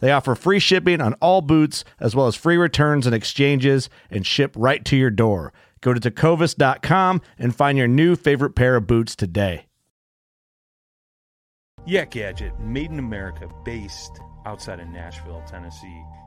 [0.00, 4.26] They offer free shipping on all boots, as well as free returns and exchanges, and
[4.26, 5.52] ship right to your door.
[5.80, 9.66] Go to tecovas.com and find your new favorite pair of boots today.
[11.86, 16.02] Yak Gadget, made in America, based outside of Nashville, Tennessee.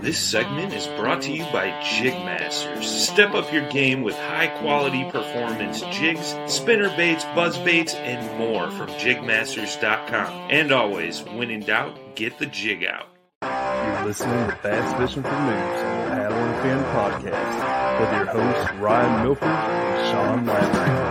[0.00, 2.84] This segment is brought to you by Jigmasters.
[2.84, 8.70] Step up your game with high quality performance jigs, spinner baits, buzz baits, and more
[8.70, 10.48] from jigmasters.com.
[10.50, 13.08] And always, when in doubt, get the jig out.
[13.42, 18.72] You're listening to Bass Fishing for Noobs the Paddle and Fin podcast with your hosts
[18.76, 21.09] Ryan Milford and Sean Landry.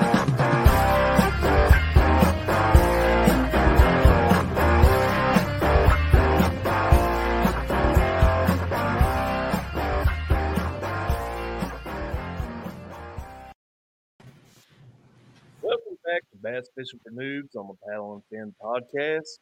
[16.59, 19.39] Bass Fishing for Noobs on the Paddle and Fin podcast.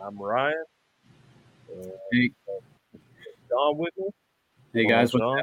[0.00, 0.54] I'm Ryan.
[2.12, 2.30] Hey,
[3.48, 4.04] Don with me.
[4.72, 5.42] hey guys, what's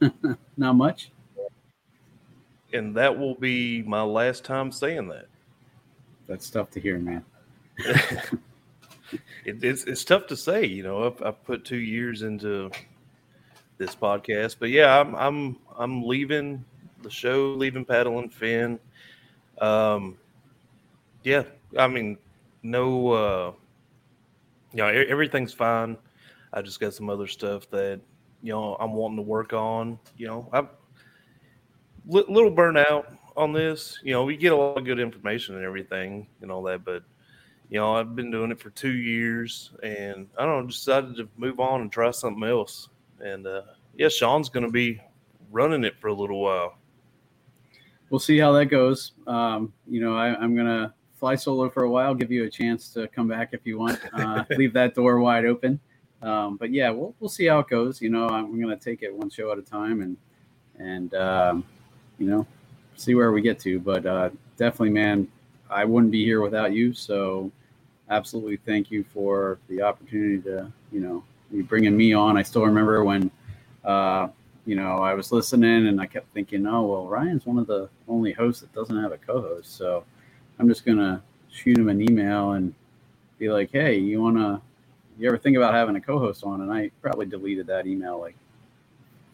[0.00, 0.38] up?
[0.56, 1.10] Not much.
[2.72, 5.26] And that will be my last time saying that.
[6.28, 7.24] That's tough to hear, man.
[9.46, 11.06] It, it's it's tough to say, you know.
[11.06, 12.70] I've, I've put two years into
[13.78, 16.62] this podcast, but yeah, I'm I'm I'm leaving
[17.02, 18.78] the show, leaving Paddle and Fin.
[19.62, 20.18] Um,
[21.22, 21.42] yeah,
[21.78, 22.18] I mean,
[22.62, 23.52] no, uh,
[24.72, 25.96] you know, everything's fine.
[26.52, 28.00] I just got some other stuff that
[28.42, 29.98] you know I'm wanting to work on.
[30.16, 30.68] You know, I'm
[32.06, 33.98] li- little burnout on this.
[34.02, 37.02] You know, we get a lot of good information and everything and all that, but
[37.70, 41.28] you know, I've been doing it for two years, and I don't know, decided to
[41.36, 42.88] move on and try something else.
[43.20, 43.62] And uh,
[43.96, 45.00] yeah, Sean's going to be
[45.50, 46.78] running it for a little while.
[48.10, 49.12] We'll see how that goes.
[49.26, 52.14] Um, you know, I, I'm gonna fly solo for a while.
[52.14, 54.00] Give you a chance to come back if you want.
[54.12, 55.80] Uh, leave that door wide open.
[56.22, 58.00] Um, but yeah, we'll we'll see how it goes.
[58.00, 60.16] You know, I'm gonna take it one show at a time, and
[60.78, 61.64] and um,
[62.18, 62.46] you know,
[62.96, 63.78] see where we get to.
[63.78, 65.28] But uh, definitely, man,
[65.70, 66.92] I wouldn't be here without you.
[66.92, 67.50] So
[68.10, 72.36] absolutely, thank you for the opportunity to you know you bringing me on.
[72.36, 73.30] I still remember when.
[73.84, 74.28] Uh,
[74.66, 77.88] you know, I was listening and I kept thinking, oh, well, Ryan's one of the
[78.06, 79.74] only hosts that doesn't have a co host.
[79.78, 80.04] So
[80.58, 82.74] I'm just to shoot him an email and
[83.38, 84.60] be like, hey, you want to,
[85.18, 86.60] you ever think about having a co host on?
[86.60, 88.36] And I probably deleted that email like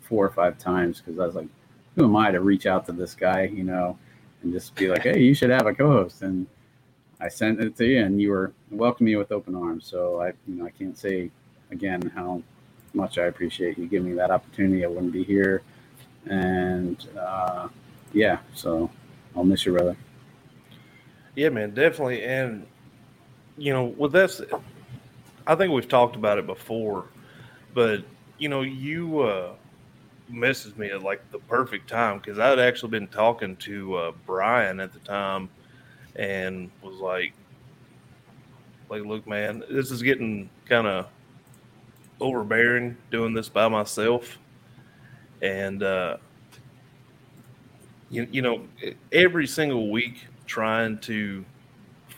[0.03, 1.49] four or five times because I was like,
[1.97, 3.99] who am I to reach out to this guy, you know,
[4.43, 6.23] and just be like, hey, you should have a co host.
[6.23, 6.47] And
[7.21, 9.87] I sent it to you and you were welcoming me with open arms.
[9.87, 11.31] So I, you know, I can't say
[11.71, 12.43] again how
[12.93, 14.85] much I appreciate you giving me that opportunity.
[14.85, 15.63] I wouldn't be here.
[16.27, 17.69] And uh,
[18.13, 18.91] yeah, so
[19.37, 19.97] I'll miss you, brother.
[21.37, 22.23] Yeah, man, definitely.
[22.25, 22.67] And
[23.59, 24.43] you know, with this,
[25.47, 27.07] I think we've talked about it before,
[27.75, 28.05] but
[28.39, 29.55] you know, you uh,
[30.33, 34.81] messaged me at like the perfect time because I'd actually been talking to uh, Brian
[34.81, 35.51] at the time
[36.17, 37.35] and was like,
[38.89, 41.07] like, look, man, this is getting kind of
[42.21, 44.39] overbearing doing this by myself.
[45.43, 46.19] And, uh,
[48.11, 48.67] you, you know,
[49.13, 51.45] every single week trying to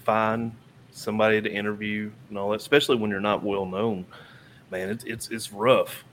[0.05, 0.53] find
[0.91, 4.07] somebody to interview and all that, especially when you're not well known,
[4.71, 6.05] man, it's, it's, it's rough.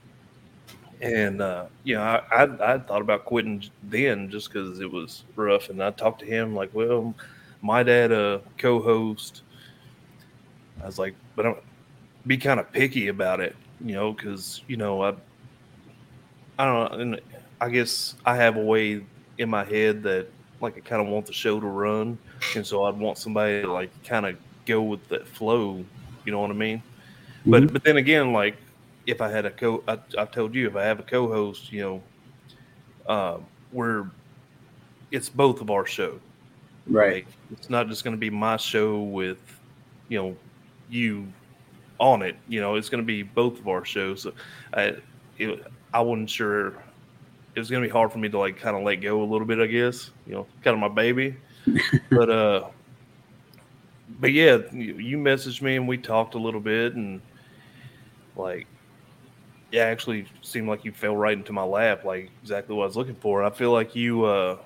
[1.00, 5.24] And, uh, you know, I, I, I thought about quitting then just because it was
[5.36, 5.68] rough.
[5.68, 7.14] And I talked to him like, well,
[7.62, 9.42] my dad, a co-host,
[10.82, 11.56] I was like, but I'm
[12.26, 15.14] be kind of picky about it, you know, because you know I,
[16.58, 17.20] I don't know, and
[17.60, 19.04] I guess I have a way
[19.38, 20.28] in my head that
[20.64, 22.18] like I kind of want the show to run,
[22.56, 25.84] and so I'd want somebody to like kind of go with that flow,
[26.24, 26.78] you know what I mean?
[26.78, 27.50] Mm-hmm.
[27.50, 28.56] But but then again, like
[29.06, 31.82] if I had a co, I, I told you if I have a co-host, you
[31.82, 32.02] know,
[33.06, 33.38] uh,
[33.70, 34.10] where
[35.10, 36.18] it's both of our show,
[36.86, 37.26] right?
[37.26, 39.38] Like, it's not just going to be my show with,
[40.08, 40.36] you know,
[40.88, 41.26] you
[41.98, 42.36] on it.
[42.48, 44.22] You know, it's going to be both of our shows.
[44.22, 44.32] So
[44.72, 44.96] I,
[45.38, 46.74] it, I wasn't sure.
[47.54, 49.24] It was going to be hard for me to like kind of let go a
[49.24, 49.58] little bit.
[49.58, 51.36] I guess you know, kind of my baby.
[52.10, 52.68] but uh,
[54.20, 57.20] but yeah, you, you messaged me and we talked a little bit and
[58.36, 58.66] like
[59.72, 62.96] yeah, actually seemed like you fell right into my lap, like exactly what I was
[62.96, 63.42] looking for.
[63.42, 64.58] And I feel like you uh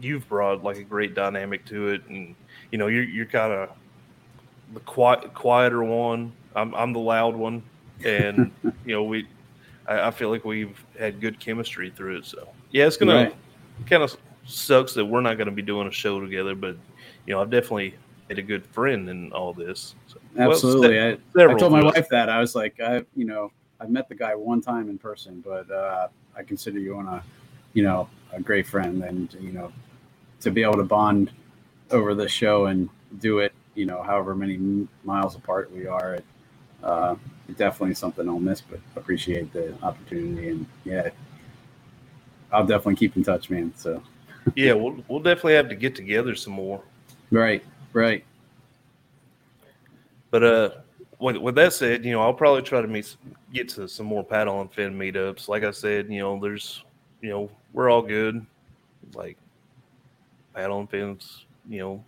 [0.00, 2.34] you've brought like a great dynamic to it and
[2.70, 3.70] you know, you're you're kind of
[4.74, 6.32] the quiet, quieter one.
[6.54, 7.62] I'm, I'm the loud one,
[8.04, 8.50] and
[8.84, 9.26] you know we.
[9.88, 12.24] I, I, feel like we've had good chemistry through it.
[12.24, 13.36] So yeah, it's gonna right.
[13.86, 16.76] kind of sucks that we're not going to be doing a show together, but
[17.26, 17.94] you know I've definitely
[18.28, 19.94] made a good friend in all this.
[20.06, 23.50] So, Absolutely, well, I, I, told my wife that I was like, I you know
[23.80, 27.22] I've met the guy one time in person, but uh, I consider you on a
[27.72, 29.72] you know a great friend, and you know
[30.40, 31.30] to be able to bond
[31.90, 32.88] over the show and
[33.20, 36.24] do it you know, however many miles apart we are, it,
[36.82, 37.14] uh,
[37.54, 40.50] definitely something I'll miss, but appreciate the opportunity.
[40.50, 41.10] And yeah,
[42.52, 43.72] I'll definitely keep in touch, man.
[43.76, 44.02] So
[44.56, 46.82] yeah, we'll, we'll definitely have to get together some more.
[47.30, 47.64] Right.
[47.92, 48.24] Right.
[50.30, 50.70] But, uh,
[51.18, 53.16] with, with that said, you know, I'll probably try to meet,
[53.52, 55.48] get to some more paddle and fin meetups.
[55.48, 56.84] Like I said, you know, there's,
[57.22, 58.44] you know, we're all good.
[59.14, 59.38] Like
[60.54, 62.04] paddle and fins, you know,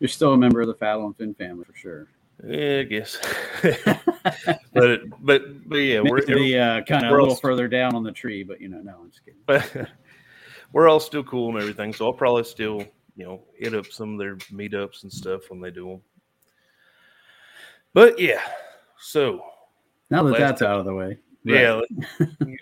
[0.00, 2.06] you're still a member of the Paddle and Fin family for sure.
[2.46, 3.18] Yeah, I guess.
[4.72, 8.12] but but but yeah, we're the uh, kind of a little further down on the
[8.12, 9.40] tree, but you know, no, I'm just kidding.
[9.46, 9.88] But
[10.72, 12.84] we're all still cool and everything, so I'll probably still
[13.16, 16.00] you know hit up some of their meetups and stuff when they do them.
[17.92, 18.40] But yeah,
[18.98, 19.44] so
[20.08, 21.80] now that that's out of the way, yeah,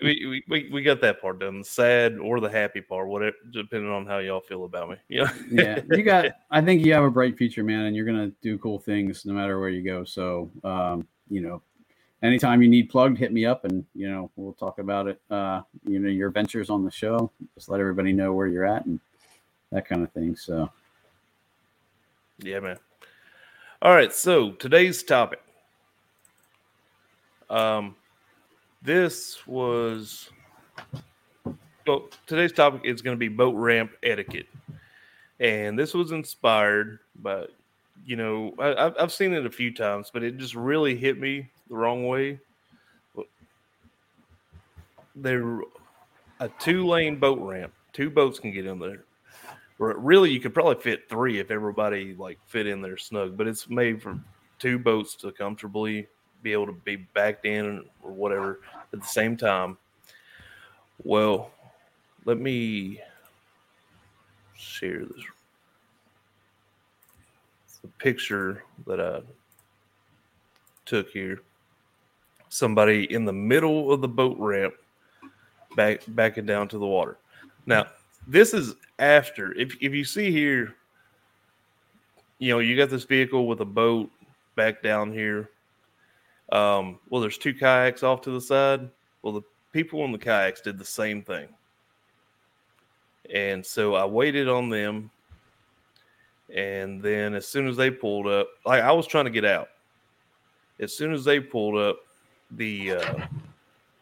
[0.02, 1.58] we, we, we got that part done.
[1.58, 4.96] The sad or the happy part, whatever, depending on how y'all feel about me.
[5.08, 5.80] Yeah, yeah.
[5.90, 6.26] You got.
[6.50, 9.32] I think you have a bright future, man, and you're gonna do cool things no
[9.32, 10.04] matter where you go.
[10.04, 11.62] So, um, you know,
[12.22, 15.20] anytime you need plugged, hit me up, and you know we'll talk about it.
[15.30, 17.32] Uh, you know, your ventures on the show.
[17.54, 19.00] Just let everybody know where you're at and
[19.72, 20.36] that kind of thing.
[20.36, 20.70] So,
[22.38, 22.78] yeah, man.
[23.82, 25.40] All right, so today's topic.
[27.50, 27.96] Um,
[28.82, 30.30] this was
[31.86, 34.46] well, today's topic is going to be boat ramp etiquette,
[35.40, 37.46] and this was inspired by,
[38.04, 41.48] you know, I, I've seen it a few times, but it just really hit me
[41.68, 42.40] the wrong way.
[45.16, 45.60] There,
[46.40, 49.04] a two-lane boat ramp, two boats can get in there.
[49.78, 53.68] Really, you could probably fit three if everybody like fit in there snug, but it's
[53.68, 54.18] made for
[54.58, 56.06] two boats to comfortably
[56.48, 59.76] be able to be backed in or whatever at the same time.
[61.04, 61.50] Well,
[62.24, 63.02] let me
[64.56, 65.24] share this.
[67.82, 69.20] The picture that I
[70.86, 71.42] took here.
[72.48, 74.72] Somebody in the middle of the boat ramp
[75.76, 77.18] back backing down to the water.
[77.66, 77.88] Now,
[78.26, 80.74] this is after if if you see here,
[82.38, 84.10] you know, you got this vehicle with a boat
[84.56, 85.50] back down here
[86.50, 88.88] um, well, there's two kayaks off to the side.
[89.22, 91.48] Well, the people on the kayaks did the same thing.
[93.32, 95.10] And so I waited on them.
[96.54, 99.68] And then as soon as they pulled up, like I was trying to get out.
[100.80, 101.98] As soon as they pulled up,
[102.52, 103.26] the uh,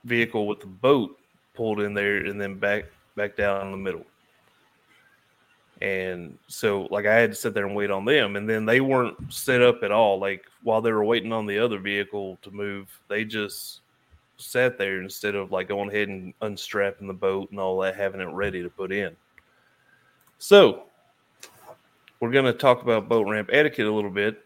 [0.05, 1.19] vehicle with the boat
[1.55, 2.85] pulled in there and then back
[3.17, 4.05] back down in the middle.
[5.83, 8.37] And so, like, I had to sit there and wait on them.
[8.37, 10.19] And then they weren't set up at all.
[10.19, 13.81] Like, while they were waiting on the other vehicle to move, they just
[14.39, 18.21] sat there instead of like going ahead and unstrapping the boat and all that, having
[18.21, 19.15] it ready to put in.
[20.39, 20.85] So
[22.21, 24.43] we're going to talk about boat ramp etiquette a little bit.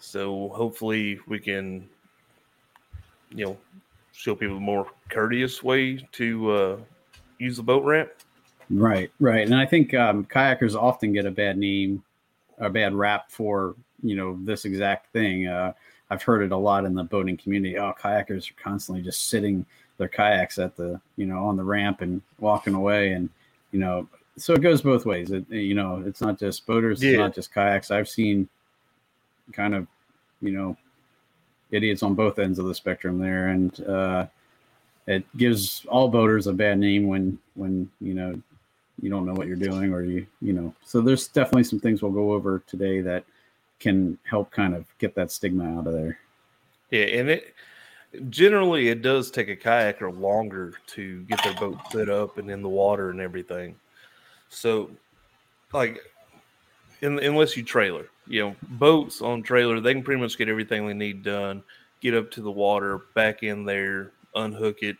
[0.00, 1.88] So hopefully we can,
[3.30, 3.58] you know,
[4.12, 6.76] show people a more courteous way to uh,
[7.38, 8.10] use the boat ramp.
[8.70, 9.44] Right, right.
[9.46, 12.02] And I think um, kayakers often get a bad name,
[12.58, 15.46] a bad rap for, you know, this exact thing.
[15.46, 15.72] Uh,
[16.10, 17.78] I've heard it a lot in the boating community.
[17.78, 19.64] Oh, kayakers are constantly just sitting
[19.96, 23.12] their kayaks at the, you know, on the ramp and walking away.
[23.12, 23.28] And,
[23.72, 25.30] you know, so it goes both ways.
[25.30, 27.10] It, you know, it's not just boaters, Yeah.
[27.10, 27.90] it's not just kayaks.
[27.90, 28.48] I've seen
[29.52, 29.86] kind of,
[30.40, 30.76] you know,
[31.70, 33.48] idiots on both ends of the spectrum there.
[33.48, 34.26] And, uh,
[35.06, 38.40] it gives all boaters a bad name when, when, you know,
[39.00, 42.02] you don't know what you're doing or you, you know, so there's definitely some things
[42.02, 43.24] we'll go over today that
[43.78, 46.18] can help kind of get that stigma out of there.
[46.90, 47.54] Yeah, and it
[48.30, 52.62] generally it does take a kayaker longer to get their boat set up and in
[52.62, 53.76] the water and everything.
[54.48, 54.90] So,
[55.72, 56.00] like,
[57.02, 60.86] in, unless you trailer, you know, boats on trailer, they can pretty much get everything
[60.86, 61.62] they need done.
[62.00, 64.96] Get up to the water, back in there, unhook it,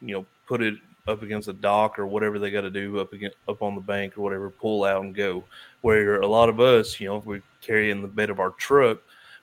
[0.00, 0.74] you know, put it
[1.06, 3.80] up against a dock or whatever they got to do up against, up on the
[3.80, 5.44] bank or whatever, pull out and go.
[5.82, 8.50] Where a lot of us, you know, if we carry in the bed of our
[8.50, 8.98] truck,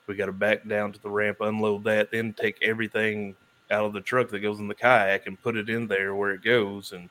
[0.06, 3.36] we got to back down to the ramp, unload that, then take everything
[3.70, 6.32] out of the truck that goes in the kayak and put it in there where
[6.32, 6.92] it goes.
[6.92, 7.08] And,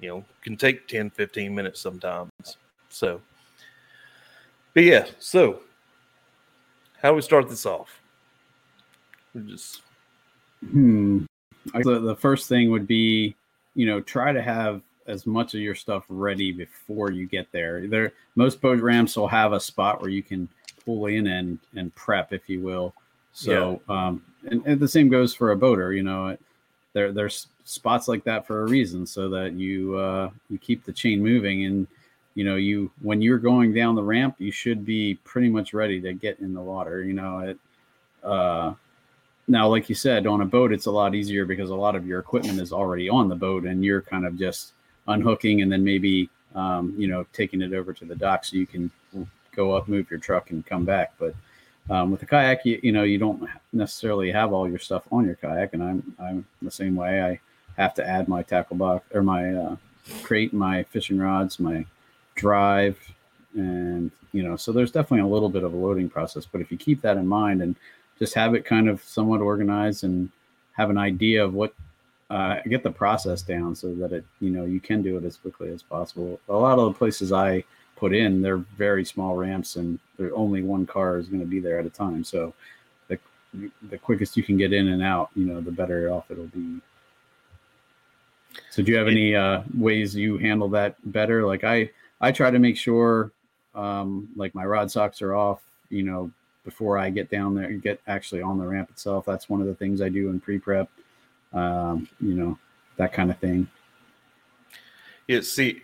[0.00, 2.30] you know, can take 10, 15 minutes sometimes.
[2.88, 3.20] So,
[4.74, 5.60] but yeah, so
[7.00, 8.00] how do we start this off?
[9.34, 9.82] We just,
[10.70, 11.24] Hmm.
[11.74, 13.34] I- The, the first thing would be,
[13.74, 17.86] you know, try to have as much of your stuff ready before you get there.
[17.86, 20.48] There, most boat ramps will have a spot where you can
[20.84, 22.94] pull in and and prep, if you will.
[23.32, 25.92] So, um, and, and the same goes for a boater.
[25.92, 26.36] You know,
[26.92, 30.92] there there's spots like that for a reason, so that you uh, you keep the
[30.92, 31.86] chain moving and.
[32.34, 36.00] You know, you when you're going down the ramp, you should be pretty much ready
[36.00, 37.02] to get in the water.
[37.02, 37.58] You know, it
[38.24, 38.72] uh,
[39.52, 42.06] now like you said on a boat it's a lot easier because a lot of
[42.06, 44.72] your equipment is already on the boat and you're kind of just
[45.06, 48.66] unhooking and then maybe um, you know taking it over to the dock so you
[48.66, 48.90] can
[49.54, 51.12] go up move your truck and come back.
[51.18, 51.34] But
[51.90, 55.24] um, with the kayak you, you know you don't necessarily have all your stuff on
[55.24, 57.22] your kayak and i'm i'm the same way.
[57.22, 57.40] I
[57.80, 59.76] have to add my tackle box or my uh,
[60.22, 61.84] crate my fishing rods my
[62.34, 62.98] drive
[63.54, 66.46] and you know so there's definitely a little bit of a loading process.
[66.46, 67.76] But if you keep that in mind and
[68.22, 70.30] just have it kind of somewhat organized and
[70.74, 71.74] have an idea of what
[72.30, 75.36] uh, get the process down so that it you know you can do it as
[75.36, 76.38] quickly as possible.
[76.48, 77.64] A lot of the places i
[77.96, 79.98] put in they're very small ramps and
[80.34, 82.22] only one car is going to be there at a time.
[82.22, 82.54] So
[83.08, 83.18] the
[83.90, 86.80] the quickest you can get in and out you know the better off it'll be.
[88.70, 91.44] So do you have any uh, ways you handle that better?
[91.44, 93.32] Like i i try to make sure
[93.74, 95.60] um, like my rod socks are off
[95.90, 96.30] you know
[96.64, 99.24] before I get down there, get actually on the ramp itself.
[99.24, 100.88] That's one of the things I do in pre-prep.
[101.52, 102.58] Um, you know,
[102.96, 103.66] that kind of thing.
[105.26, 105.82] yeah, see,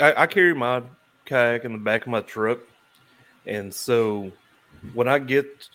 [0.00, 0.82] I, I carry my
[1.24, 2.60] kayak in the back of my truck.
[3.46, 4.32] And so
[4.94, 5.68] when I get,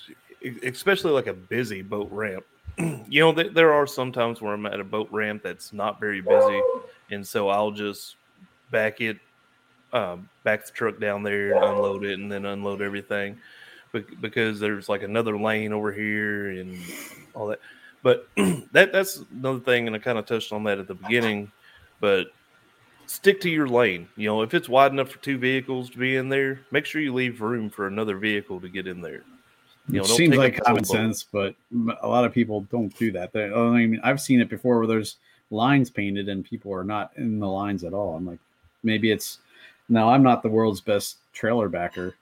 [0.64, 2.46] especially like a busy boat ramp,
[2.78, 6.00] you know, th- there are some times where I'm at a boat ramp that's not
[6.00, 6.62] very busy.
[7.12, 8.16] And so I'll just
[8.72, 9.18] back it,
[9.94, 13.38] um, back the truck down there and unload it and then unload everything
[14.22, 16.78] because there's like another lane over here and
[17.34, 17.60] all that.
[18.04, 18.28] But
[18.72, 21.52] that that's another thing, and I kind of touched on that at the beginning.
[22.00, 22.28] But
[23.08, 24.08] stick to your lane.
[24.16, 27.02] You know, if it's wide enough for two vehicles to be in there, make sure
[27.02, 29.24] you leave room for another vehicle to get in there.
[29.90, 31.56] You know, it don't seems like up the whole common sense, but
[32.02, 33.32] a lot of people don't do that.
[33.32, 35.16] They, I mean, I've seen it before where there's
[35.50, 38.16] lines painted and people are not in the lines at all.
[38.16, 38.40] I'm like,
[38.84, 39.40] maybe it's
[39.90, 42.16] now I'm not the world's best trailer backer.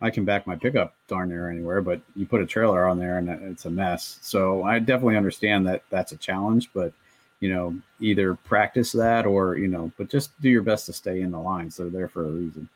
[0.00, 3.18] I can back my pickup darn near anywhere, but you put a trailer on there
[3.18, 4.18] and it's a mess.
[4.22, 6.92] So I definitely understand that that's a challenge, but
[7.40, 11.20] you know, either practice that or you know, but just do your best to stay
[11.20, 11.74] in the lines.
[11.74, 12.68] So they're there for a reason.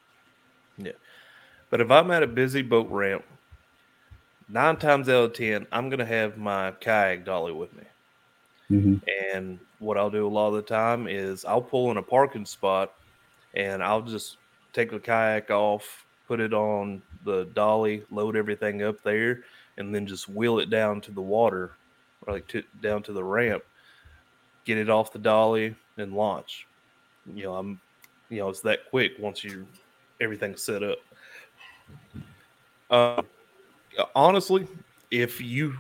[0.79, 0.93] Yeah.
[1.71, 3.25] But if I'm at a busy boat ramp,
[4.49, 7.85] nine times out of ten, I'm gonna have my kayak dolly with me.
[8.71, 9.35] Mm-hmm.
[9.35, 12.47] And what I'll do a lot of the time is I'll pull in a parking
[12.47, 12.93] spot
[13.55, 14.37] and I'll just
[14.73, 19.43] take the kayak off, put it on the dolly, load everything up there,
[19.79, 21.73] and then just wheel it down to the water,
[22.25, 23.65] or like to, down to the ramp,
[24.65, 26.69] get it off the dolly, and launch.
[27.35, 27.81] You know, I'm,
[28.29, 29.67] you know, it's that quick once you
[30.21, 30.99] everything's set up.
[32.89, 33.23] Uh,
[34.15, 34.69] honestly,
[35.11, 35.75] if you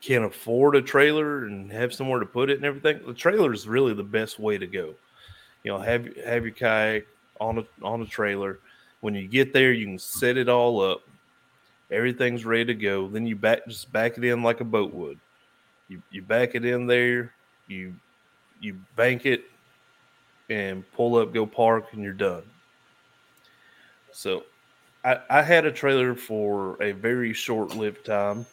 [0.00, 3.68] can't afford a trailer and have somewhere to put it and everything, the trailer is
[3.68, 4.92] really the best way to go.
[5.62, 7.06] You know, have have your kayak
[7.40, 8.58] on a on a trailer.
[9.02, 11.02] When you get there, you can set it all up.
[11.90, 13.08] Everything's ready to go.
[13.08, 15.18] Then you back just back it in like a boat would.
[15.88, 17.34] You you back it in there.
[17.66, 17.94] You
[18.60, 19.44] you bank it
[20.48, 22.44] and pull up, go park, and you're done.
[24.12, 24.44] So,
[25.04, 28.46] I, I had a trailer for a very short lived time,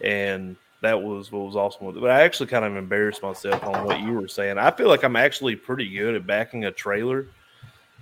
[0.00, 2.00] and that was what was awesome with it.
[2.00, 4.56] But I actually kind of embarrassed myself on what you were saying.
[4.56, 7.26] I feel like I'm actually pretty good at backing a trailer,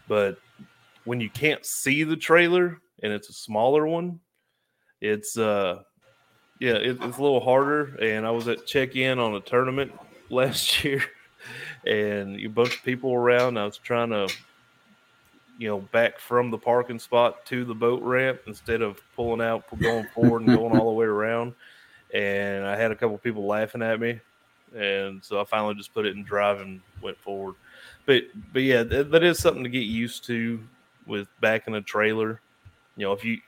[0.07, 0.39] but
[1.05, 4.21] when you can't see the trailer and it's a smaller one,
[5.01, 5.83] it's uh
[6.61, 7.97] yeah, it, it's a little harder.
[7.97, 9.93] And I was at check in on a tournament
[10.31, 11.03] last year,
[11.87, 13.59] and a bunch of people around.
[13.59, 14.29] I was trying to,
[15.59, 19.65] you know, back from the parking spot to the boat ramp instead of pulling out,
[19.81, 21.55] going forward, and going all the way around.
[22.13, 24.21] And I had a couple people laughing at me,
[24.77, 27.55] and so I finally just put it in drive and went forward.
[28.05, 30.61] But but yeah, that, that is something to get used to
[31.07, 32.41] with backing a trailer.
[32.97, 33.39] You know, if you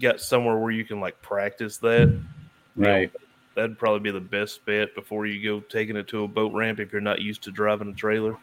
[0.00, 2.08] got somewhere where you can like practice that,
[2.76, 3.12] Right.
[3.12, 3.20] know,
[3.54, 6.80] that'd probably be the best bet before you go taking it to a boat ramp
[6.80, 8.36] if you're not used to driving a trailer.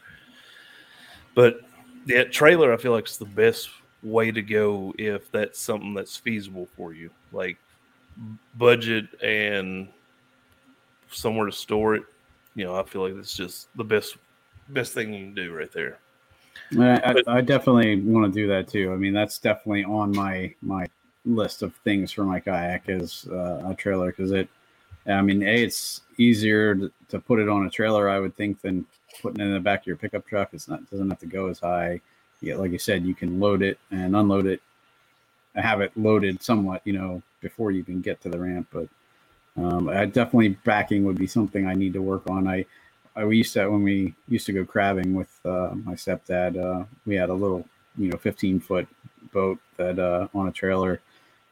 [1.35, 1.61] But
[2.05, 3.69] yeah, trailer I feel like is the best
[4.03, 7.09] way to go if that's something that's feasible for you.
[7.31, 7.57] Like
[8.57, 9.89] budget and
[11.09, 12.03] somewhere to store it.
[12.55, 14.17] You know, I feel like it's just the best
[14.69, 15.99] best thing you can do right there.
[16.79, 18.93] I, I, I definitely want to do that too.
[18.93, 20.87] I mean, that's definitely on my my
[21.25, 24.47] list of things for my kayak is uh, a trailer because it.
[25.07, 28.61] I mean, a it's easier to, to put it on a trailer, I would think,
[28.61, 28.85] than
[29.21, 30.49] putting it in the back of your pickup truck.
[30.53, 32.01] It's not doesn't have to go as high.
[32.41, 34.61] Yeah, like you said, you can load it and unload it,
[35.55, 38.67] have it loaded somewhat, you know, before you can get to the ramp.
[38.71, 38.87] But
[39.57, 42.47] um, I definitely backing would be something I need to work on.
[42.47, 42.65] I
[43.15, 46.57] I we used to when we used to go crabbing with uh, my stepdad.
[46.57, 47.65] Uh, we had a little,
[47.97, 48.87] you know, 15 foot
[49.33, 51.01] boat that uh, on a trailer,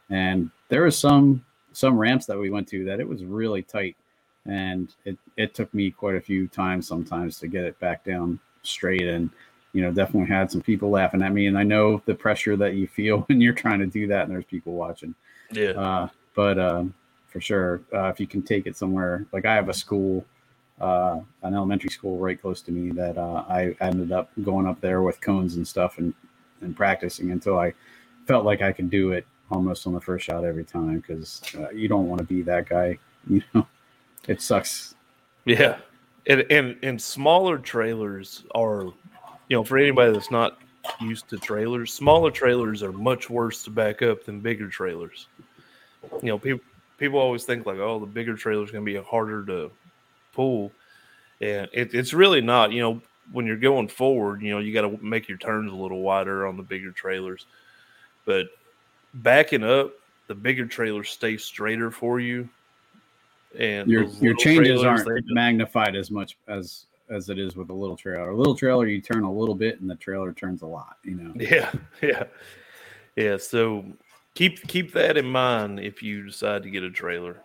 [0.08, 3.96] and there was some some ramps that we went to that it was really tight,
[4.46, 8.38] and it it took me quite a few times sometimes to get it back down
[8.62, 9.30] straight and.
[9.72, 12.74] You know, definitely had some people laughing at me, and I know the pressure that
[12.74, 15.14] you feel when you're trying to do that, and there's people watching.
[15.52, 15.70] Yeah.
[15.70, 16.92] Uh, but um,
[17.28, 20.24] for sure, uh, if you can take it somewhere, like I have a school,
[20.80, 24.80] uh, an elementary school right close to me that uh, I ended up going up
[24.80, 26.14] there with cones and stuff and,
[26.62, 27.74] and practicing until I
[28.26, 31.70] felt like I could do it almost on the first shot every time because uh,
[31.70, 32.98] you don't want to be that guy.
[33.28, 33.66] You know,
[34.28, 34.94] it sucks.
[35.44, 35.76] Yeah,
[36.26, 40.58] and and and smaller trailers are, you know, for anybody that's not
[41.02, 45.28] used to trailers, smaller trailers are much worse to back up than bigger trailers.
[46.22, 46.64] You know, people
[46.96, 49.70] people always think like, oh, the bigger trailer is going to be harder to
[50.40, 50.72] pull,
[51.42, 52.72] and it, it's really not.
[52.72, 55.74] You know, when you're going forward, you know, you got to make your turns a
[55.74, 57.44] little wider on the bigger trailers,
[58.24, 58.46] but
[59.12, 59.92] backing up,
[60.28, 62.48] the bigger trailers stay straighter for you.
[63.58, 67.74] And Your your changes trailers, aren't magnified as much as as it is with a
[67.74, 68.30] little trailer.
[68.30, 70.96] A little trailer, you turn a little bit, and the trailer turns a lot.
[71.04, 71.32] You know.
[71.36, 72.24] Yeah, yeah,
[73.16, 73.36] yeah.
[73.36, 73.84] So
[74.34, 77.42] keep keep that in mind if you decide to get a trailer.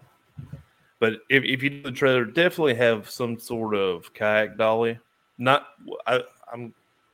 [1.06, 4.98] But if, if you do the trailer, definitely have some sort of kayak dolly.
[5.38, 5.68] Not,
[6.08, 6.74] I, I'm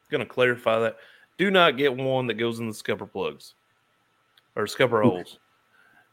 [0.10, 0.96] going to clarify that.
[1.38, 3.56] Do not get one that goes in the scupper plugs
[4.56, 5.40] or scupper holes,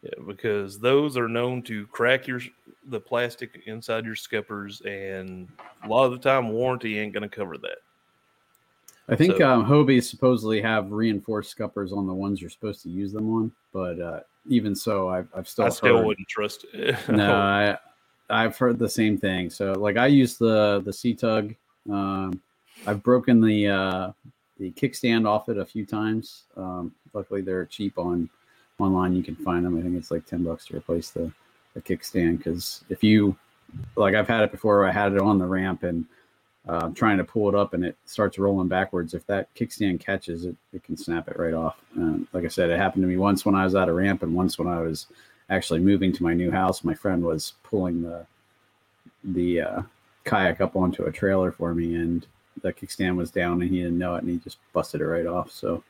[0.02, 2.40] yeah, because those are known to crack your
[2.88, 5.46] the plastic inside your scuppers, and
[5.84, 7.78] a lot of the time warranty ain't going to cover that.
[9.08, 12.90] I think So- um, Hobie supposedly have reinforced scuppers on the ones you're supposed to
[12.90, 16.66] use them on, but uh, even so, I've, I've still I still heard, wouldn't trust
[16.72, 16.96] it.
[17.08, 17.78] no, I,
[18.30, 19.50] I've heard the same thing.
[19.50, 21.54] So like I use the the Sea Tug.
[21.90, 22.40] Um,
[22.86, 24.12] I've broken the uh,
[24.58, 26.42] the kickstand off it a few times.
[26.56, 28.28] Um, luckily, they're cheap on
[28.78, 29.16] online.
[29.16, 29.78] You can find them.
[29.78, 31.32] I think it's like ten bucks to replace the
[31.74, 33.36] the kickstand because if you
[33.96, 34.86] like, I've had it before.
[34.86, 36.04] I had it on the ramp and
[36.68, 39.14] uh, trying to pull it up and it starts rolling backwards.
[39.14, 41.76] If that kickstand catches it, it can snap it right off.
[41.96, 44.22] Um, like I said, it happened to me once when I was at a ramp
[44.22, 45.06] and once when I was
[45.48, 46.84] actually moving to my new house.
[46.84, 48.26] My friend was pulling the
[49.24, 49.82] the uh,
[50.24, 52.26] kayak up onto a trailer for me, and
[52.62, 55.26] the kickstand was down, and he didn't know it, and he just busted it right
[55.26, 55.50] off.
[55.50, 55.82] So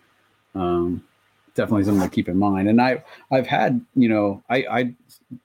[0.54, 1.04] um,
[1.58, 2.68] definitely something to keep in mind.
[2.68, 4.94] And I I've had you know I I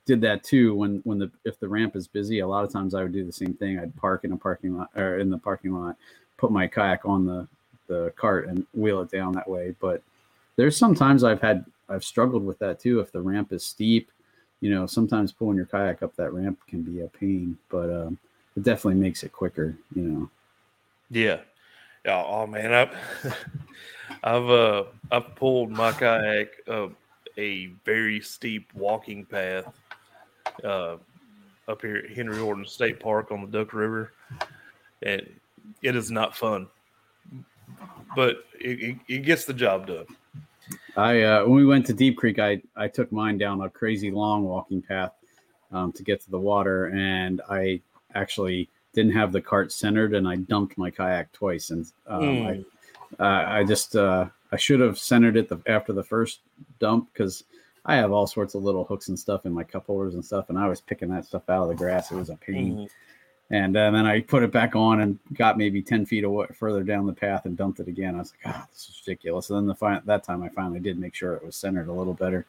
[0.05, 2.39] did that too when when the if the ramp is busy.
[2.39, 3.79] A lot of times I would do the same thing.
[3.79, 5.97] I'd park in a parking lot or in the parking lot,
[6.37, 7.47] put my kayak on the
[7.87, 9.75] the cart and wheel it down that way.
[9.81, 10.03] But
[10.55, 12.99] there's sometimes I've had I've struggled with that too.
[12.99, 14.11] If the ramp is steep,
[14.61, 18.19] you know, sometimes pulling your kayak up that ramp can be a pain, but um,
[18.55, 19.75] it definitely makes it quicker.
[19.95, 20.29] You know.
[21.09, 21.39] Yeah.
[22.05, 22.95] Oh man, I've
[24.23, 26.93] I've uh I've pulled my kayak up
[27.37, 29.73] a very steep walking path
[30.63, 30.97] uh
[31.67, 34.13] up here at Henry Horton State Park on the Duck River,
[35.01, 35.21] and
[35.81, 36.67] it is not fun,
[38.15, 40.05] but it, it, it gets the job done.
[40.95, 44.11] I uh, when we went to Deep Creek, I I took mine down a crazy
[44.11, 45.13] long walking path
[45.71, 47.81] um, to get to the water, and I
[48.15, 52.47] actually didn't have the cart centered, and I dumped my kayak twice, and um, mm.
[52.47, 52.65] I
[53.19, 56.39] uh, I just uh, I should have centered it the, after the first
[56.79, 57.43] dump because
[57.85, 60.49] I have all sorts of little hooks and stuff in my cup holders and stuff,
[60.49, 62.11] and I was picking that stuff out of the grass.
[62.11, 62.77] It was a pain.
[62.77, 62.89] Mm.
[63.49, 66.81] And, uh, then I put it back on and got maybe 10 feet away, further
[66.81, 68.15] down the path and dumped it again.
[68.15, 69.49] I was like, ah, this is ridiculous.
[69.49, 71.93] And then the fi- that time I finally did make sure it was centered a
[71.93, 72.45] little better.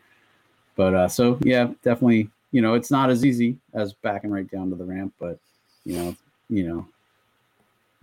[0.76, 4.70] But uh, so, yeah, definitely, you know, it's not as easy as backing right down
[4.70, 5.38] to the ramp, but,
[5.84, 6.16] you know,
[6.48, 6.86] you know,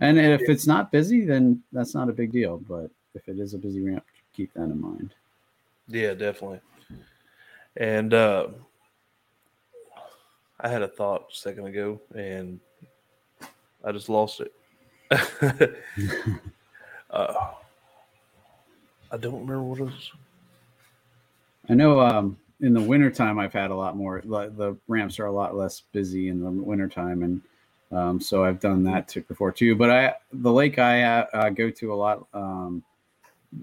[0.02, 2.58] and if it's not busy, then that's not a big deal.
[2.68, 5.14] But if it is a busy ramp, keep that in mind.
[5.88, 6.60] Yeah, definitely.
[7.76, 8.48] And uh,
[10.60, 12.60] I had a thought a second ago, and
[13.84, 14.52] I just lost it.
[17.10, 17.50] uh,
[19.10, 20.12] I don't remember what it was.
[21.68, 24.20] I know um, in the wintertime I've had a lot more.
[24.24, 27.40] The ramps are a lot less busy in the wintertime, and
[27.92, 29.74] um, so I've done that too before too.
[29.76, 32.82] But I the lake I uh, go to a lot, um,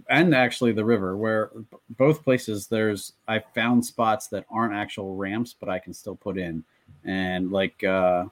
[0.09, 1.51] and actually the river, where
[1.97, 6.37] both places there's I found spots that aren't actual ramps, but I can still put
[6.37, 6.63] in,
[7.05, 7.83] and like.
[7.83, 8.25] Uh,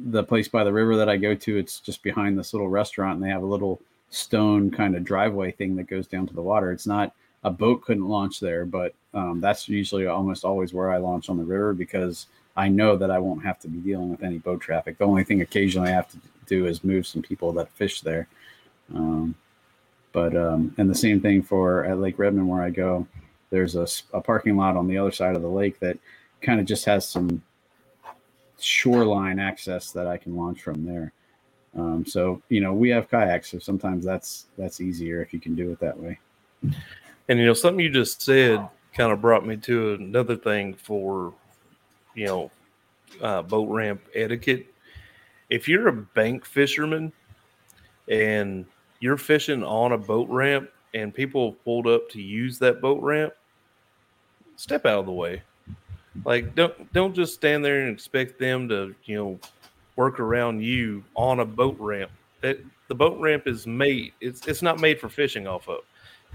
[0.00, 3.16] the place by the river that I go to, it's just behind this little restaurant,
[3.16, 6.42] and they have a little stone kind of driveway thing that goes down to the
[6.42, 6.72] water.
[6.72, 7.12] It's not
[7.44, 11.36] a boat couldn't launch there, but um, that's usually almost always where I launch on
[11.36, 12.26] the river because
[12.58, 14.98] I know that I won't have to be dealing with any boat traffic.
[14.98, 18.26] The only thing occasionally I have to do is move some people that fish there.
[18.92, 19.36] Um,
[20.12, 23.06] but um, and the same thing for at Lake Redmond where I go.
[23.50, 25.96] There's a, a parking lot on the other side of the lake that
[26.42, 27.42] kind of just has some
[28.58, 31.12] shoreline access that I can launch from there.
[31.76, 35.54] Um, so you know we have kayaks, so sometimes that's that's easier if you can
[35.54, 36.18] do it that way.
[37.28, 41.32] And you know something you just said kind of brought me to another thing for
[42.18, 42.50] you know
[43.22, 44.66] uh, boat ramp etiquette.
[45.50, 47.12] If you're a bank fisherman
[48.08, 48.66] and
[49.00, 53.32] you're fishing on a boat ramp and people pulled up to use that boat ramp,
[54.56, 55.42] step out of the way.
[56.24, 59.38] Like don't don't just stand there and expect them to, you know,
[59.94, 62.10] work around you on a boat ramp.
[62.40, 65.80] That the boat ramp is made it's it's not made for fishing off of.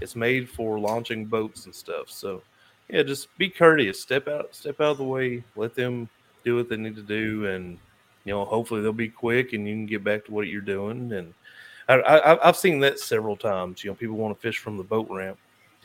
[0.00, 2.08] It's made for launching boats and stuff.
[2.10, 2.42] So
[2.88, 4.00] yeah, just be courteous.
[4.00, 5.44] Step out step out of the way.
[5.56, 6.08] Let them
[6.44, 7.78] do what they need to do and
[8.24, 11.12] you know, hopefully they'll be quick and you can get back to what you're doing.
[11.12, 11.34] And
[11.88, 13.84] I, I, I've seen that several times.
[13.84, 15.38] You know, people want to fish from the boat ramp,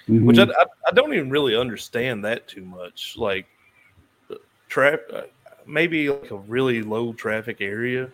[0.08, 0.26] mm-hmm.
[0.26, 3.16] which I, I, I, don't even really understand that too much.
[3.18, 3.46] Like,
[4.70, 5.22] trap uh,
[5.66, 8.10] maybe like a really low traffic area,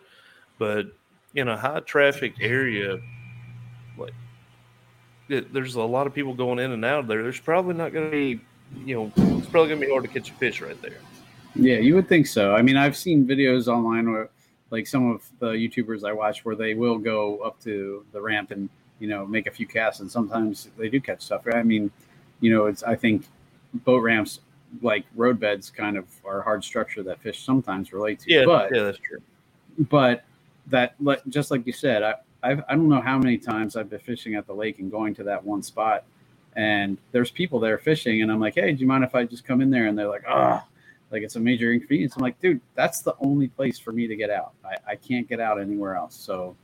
[0.57, 0.87] but
[1.35, 2.97] in a high traffic area,
[3.97, 4.13] like
[5.29, 7.21] it, there's a lot of people going in and out of there.
[7.21, 8.41] There's probably not going to be,
[8.85, 10.99] you know, it's probably to be hard to catch a fish right there.
[11.55, 12.53] Yeah, you would think so.
[12.53, 14.29] I mean, I've seen videos online where,
[14.71, 18.51] like, some of the YouTubers I watch where they will go up to the ramp
[18.51, 21.43] and you know make a few casts, and sometimes they do catch stuff.
[21.53, 21.91] I mean,
[22.41, 23.27] you know, it's I think
[23.73, 24.39] boat ramps
[24.81, 28.33] like roadbeds kind of are hard structure that fish sometimes relate to.
[28.33, 29.19] Yeah, but, yeah, that's true.
[29.89, 30.25] But
[30.67, 30.95] that,
[31.29, 34.35] just like you said, I I've, I don't know how many times I've been fishing
[34.35, 36.03] at the lake and going to that one spot,
[36.55, 39.45] and there's people there fishing, and I'm like, hey, do you mind if I just
[39.45, 39.87] come in there?
[39.87, 40.69] And they're like, ah, oh,
[41.11, 42.15] like it's a major inconvenience.
[42.15, 44.53] I'm like, dude, that's the only place for me to get out.
[44.63, 46.15] I, I can't get out anywhere else.
[46.15, 46.55] So,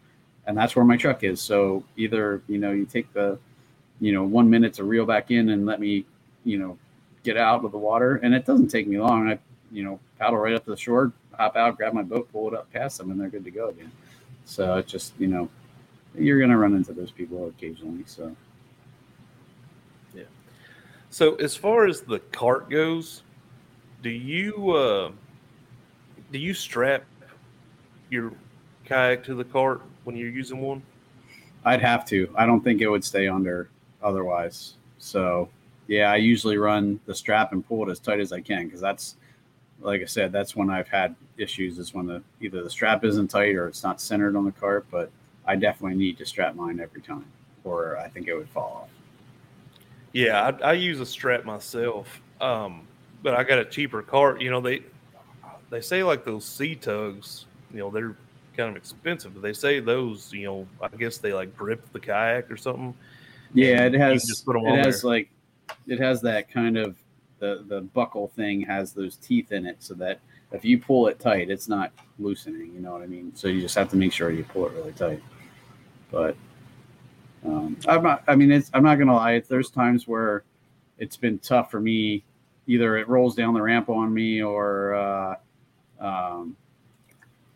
[0.48, 1.42] and that's where my truck is.
[1.42, 3.38] So either you know you take the,
[4.00, 6.06] you know, one minute to reel back in and let me,
[6.46, 6.78] you know,
[7.24, 9.30] get out of the water, and it doesn't take me long.
[9.30, 9.40] I,
[9.72, 12.54] you know, paddle right up to the shore, hop out, grab my boat, pull it
[12.54, 13.92] up past them, and they're good to go again.
[14.46, 15.50] So it's just, you know,
[16.16, 18.04] you're going to run into those people occasionally.
[18.06, 18.36] So.
[21.12, 23.24] So as far as the cart goes,
[24.02, 25.12] do you uh,
[26.32, 27.04] do you strap
[28.10, 28.32] your
[28.86, 30.82] kayak to the cart when you're using one?
[31.66, 32.34] I'd have to.
[32.36, 33.70] I don't think it would stay under
[34.02, 34.76] otherwise.
[35.00, 35.50] So
[35.88, 38.80] yeah, I usually run the strap and pull it as tight as I can because
[38.80, 39.18] that's,
[39.82, 41.78] like I said, that's when I've had issues.
[41.78, 44.86] Is when the either the strap isn't tight or it's not centered on the cart.
[44.90, 45.12] But
[45.46, 47.26] I definitely need to strap mine every time,
[47.66, 49.01] or I think it would fall off.
[50.14, 52.22] Yeah, I, I use a strap myself.
[52.40, 52.88] Um,
[53.24, 54.42] but I got a cheaper cart.
[54.42, 54.82] You know, they
[55.70, 58.16] they say like those sea tugs, you know, they're
[58.58, 62.00] kind of expensive, but they say those, you know, I guess they like grip the
[62.00, 62.94] kayak or something.
[63.54, 64.26] Yeah, it has.
[64.26, 65.12] just put 'em it on has there.
[65.12, 65.30] like,
[65.88, 66.98] it has that kind of
[67.40, 70.20] the the buckle thing has those teeth in it, so that
[70.52, 72.74] if you pull it tight, it's not loosening.
[72.74, 73.32] You know what I mean?
[73.36, 75.22] So you just have to make sure you pull it really tight.
[76.12, 76.36] But
[77.46, 78.24] um, I'm not.
[78.28, 78.70] I mean, it's.
[78.74, 79.40] I'm not gonna lie.
[79.40, 80.44] There's times where
[80.98, 82.24] it's been tough for me.
[82.68, 85.36] Either it rolls down the ramp on me, or uh,
[86.00, 86.56] um,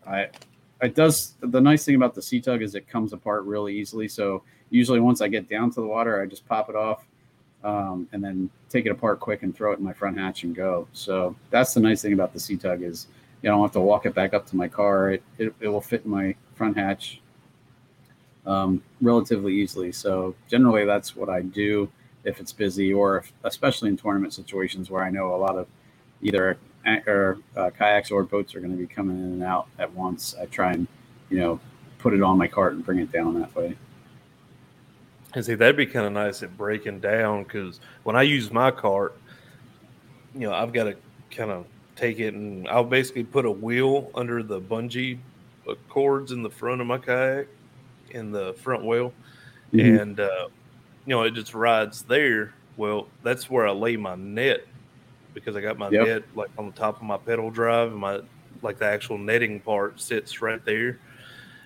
[0.07, 0.29] I.
[0.81, 1.35] It does.
[1.41, 4.07] The nice thing about the Sea Tug is it comes apart really easily.
[4.07, 7.05] So usually once I get down to the water, I just pop it off
[7.63, 10.53] um, and then take it apart quick and throw it in my front hatch and
[10.55, 10.87] go.
[10.91, 13.07] So that's the nice thing about the Sea Tug is
[13.41, 15.11] you know, I don't have to walk it back up to my car.
[15.11, 17.21] It, it, it will fit in my front hatch
[18.45, 19.91] um, relatively easily.
[19.91, 21.89] So generally that's what I do
[22.23, 25.67] if it's busy or if, especially in tournament situations where I know a lot of
[26.21, 26.57] either
[27.07, 30.35] or uh, kayaks or boats are going to be coming in and out at once.
[30.39, 30.87] I try and
[31.29, 31.59] you know
[31.99, 33.75] put it on my cart and bring it down that way.
[35.33, 38.71] And see, that'd be kind of nice at breaking down because when I use my
[38.71, 39.17] cart,
[40.33, 40.95] you know, I've got to
[41.29, 45.17] kind of take it and I'll basically put a wheel under the bungee
[45.89, 47.47] cords in the front of my kayak
[48.15, 49.13] in the front wheel.
[49.73, 50.01] Mhm.
[50.01, 50.47] And, uh,
[51.05, 52.53] you know, it just rides there.
[52.77, 54.65] Well, that's where I lay my net
[55.33, 56.07] because I got my Yep.
[56.07, 58.21] net like on the top of my pedal drive and my
[58.61, 60.97] like the actual netting part sits right there.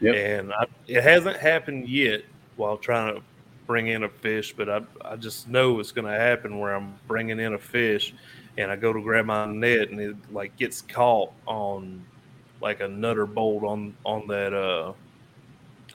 [0.02, 0.16] Yep.
[0.16, 2.24] And I, it hasn't happened yet
[2.58, 3.22] while trying to
[3.68, 6.96] bring in a fish, but I, I just know it's going to happen where I'm
[7.08, 8.14] bringing in a fish
[8.58, 12.04] and I go to grab my net and it like gets caught on
[12.62, 14.94] like a nutter bolt on, on that, uh,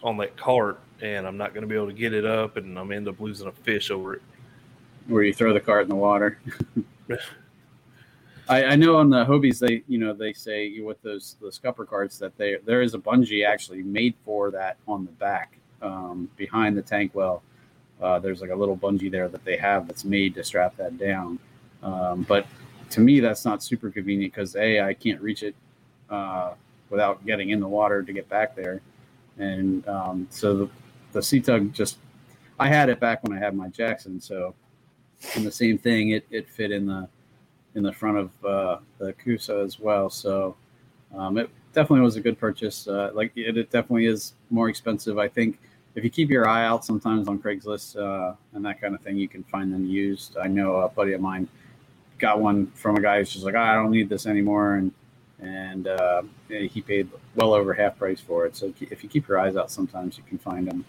[0.05, 2.79] on that cart and I'm not going to be able to get it up and
[2.79, 4.23] I'm end up losing a fish over it.
[5.09, 6.38] where you throw the cart in the water.
[8.49, 11.87] I, I know on the Hobies they you know they say with those the scupper
[11.87, 16.29] carts that they there is a bungee actually made for that on the back um,
[16.37, 17.43] behind the tank well.
[18.03, 20.99] Uh, there's like a little bungee there that they have that's made to strap that
[20.99, 21.38] down.
[21.83, 22.47] Um, but
[22.90, 25.55] to me, that's not super convenient because a I can't reach it
[26.11, 26.53] uh,
[26.90, 28.83] without getting in the water to get back there,
[29.38, 30.68] and um, so the
[31.12, 31.99] the Sea Tug just
[32.59, 34.55] I had it back when I had my Jackson, so
[35.35, 37.09] and the same thing it, it fit in the
[37.75, 40.09] in the front of uh, the Coosa as well.
[40.09, 40.57] So
[41.16, 42.87] um, it definitely was a good purchase.
[42.87, 45.18] Uh, like it, it definitely is more expensive.
[45.18, 45.59] I think
[45.94, 49.16] if you keep your eye out sometimes on Craigslist uh, and that kind of thing,
[49.16, 50.37] you can find them used.
[50.37, 51.49] I know a buddy of mine
[52.18, 54.92] got one from a guy who's just like, "Ah, I don't need this anymore, and
[55.44, 58.57] and uh, he paid well over half price for it.
[58.57, 60.85] So if you keep your eyes out, sometimes you can find them.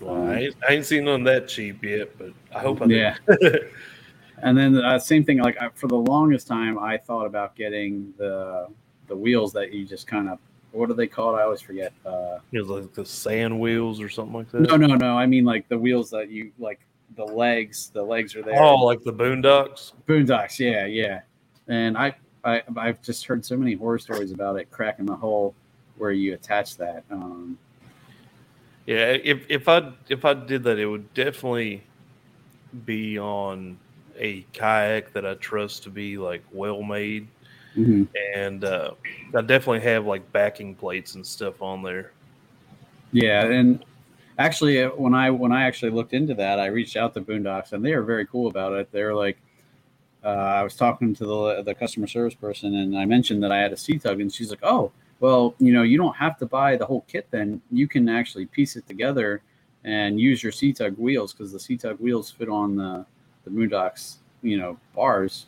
[0.00, 2.86] Well, I, ain't, I ain't seen none that cheap yet, but I hope I.
[2.86, 3.16] Yeah.
[4.42, 5.38] And then uh, same thing.
[5.38, 8.68] Like I, for the longest time, I thought about getting the
[9.08, 10.38] the wheels that you just kind of
[10.72, 11.38] what are they called?
[11.38, 11.92] I always forget.
[12.04, 14.60] Uh, It was like the sand wheels or something like that.
[14.60, 15.18] no, no, no.
[15.18, 16.80] I mean like the wheels that you like
[17.16, 17.90] the legs.
[17.92, 18.62] The legs are there.
[18.62, 19.92] Oh, like the Boonedox.
[20.06, 20.58] Boonedox.
[20.58, 21.22] Yeah, yeah.
[21.68, 22.14] And I,
[22.44, 25.54] I I've just heard so many horror stories about it cracking the hole
[25.96, 27.04] where you attach that.
[27.10, 27.58] Um,
[28.86, 31.82] Yeah, if if I if I did that, it would definitely
[32.86, 33.78] be on
[34.16, 37.28] a kayak that I trust to be like well made,
[37.76, 38.08] mhm.
[38.34, 38.92] and uh,
[39.36, 42.12] I definitely have like backing plates and stuff on there.
[43.12, 43.84] Yeah, and
[44.38, 47.72] actually, uh, when I when I actually looked into that, I reached out to Boonedox,
[47.72, 48.90] and they are very cool about it.
[48.90, 49.36] They're like,
[50.24, 53.58] uh, I was talking to the the customer service person, and I mentioned that I
[53.58, 56.46] had a Sea Tug, and she's like, "Oh, well, you know, you don't have to
[56.46, 57.26] buy the whole kit.
[57.30, 59.42] Then you can actually piece it together
[59.84, 63.06] and use your Sea Tug wheels because the Sea Tug wheels fit on the
[63.44, 65.46] the Boonedox, you know, bars."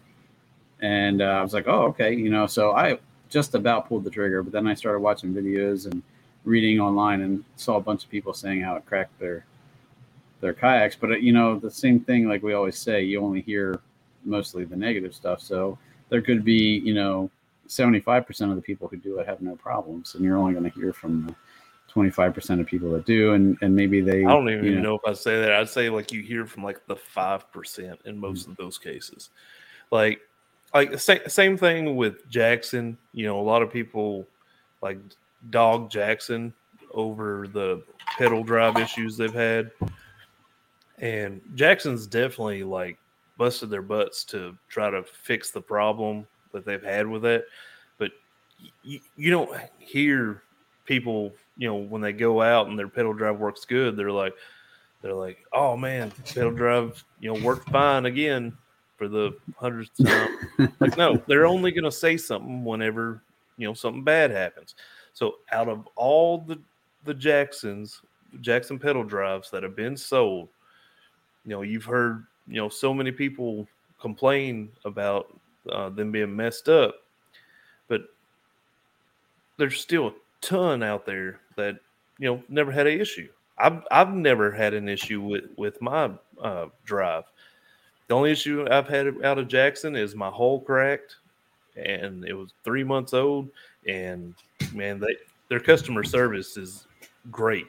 [0.80, 2.46] And uh, I was like, "Oh, okay," you know.
[2.46, 6.02] So I just about pulled the trigger, but then I started watching videos and
[6.44, 9.44] reading online and saw a bunch of people saying how it cracked their
[10.40, 10.96] their kayaks.
[10.96, 13.80] But uh, you know, the same thing, like we always say, you only hear
[14.24, 15.40] mostly the negative stuff.
[15.40, 15.78] So
[16.08, 17.30] there could be, you know,
[17.66, 20.52] seventy five percent of the people who do it have no problems, and you're only
[20.52, 21.34] going to hear from the
[21.88, 24.24] twenty five percent of people that do, and and maybe they.
[24.24, 24.94] I don't even you know.
[24.96, 25.52] if I say that.
[25.52, 28.50] I'd say like you hear from like the five percent in most Mm-hmm.
[28.52, 29.30] of those cases.
[29.90, 30.20] Like,
[30.72, 32.96] like same same thing with Jackson.
[33.12, 34.26] You know, a lot of people
[34.82, 34.98] like
[35.50, 36.52] dog Jackson
[36.92, 37.82] over the
[38.18, 39.70] pedal drive issues they've had,
[40.98, 42.98] and Jackson's definitely like
[43.40, 47.46] busted their butts to try to fix the problem that they've had with it.
[47.96, 48.10] But
[48.82, 50.42] you, you don't hear
[50.84, 54.34] people, you know, when they go out and their pedal drive works good, they're like,
[55.00, 58.54] they're like, oh man, pedal drive, you know, worked fine again
[58.98, 60.28] for the hundredth time.
[60.78, 63.22] like, no, they're only going to say something whenever
[63.56, 64.74] you know something bad happens.
[65.14, 66.60] So, out of all the
[67.04, 68.02] the Jacksons,
[68.42, 70.50] Jackson pedal drives that have been sold,
[71.46, 73.66] you know, you've heard you know so many people
[74.00, 75.38] complain about
[75.70, 76.96] uh, them being messed up,
[77.88, 78.02] but
[79.56, 81.78] there's still a ton out there that
[82.18, 83.28] you know never had an issue.
[83.56, 86.10] I've I've never had an issue with with my
[86.42, 87.24] uh, drive.
[88.08, 91.16] The only issue I've had out of Jackson is my hole cracked,
[91.76, 93.48] and it was three months old.
[93.86, 94.34] And
[94.74, 95.16] man, they
[95.48, 96.86] their customer service is
[97.30, 97.68] great,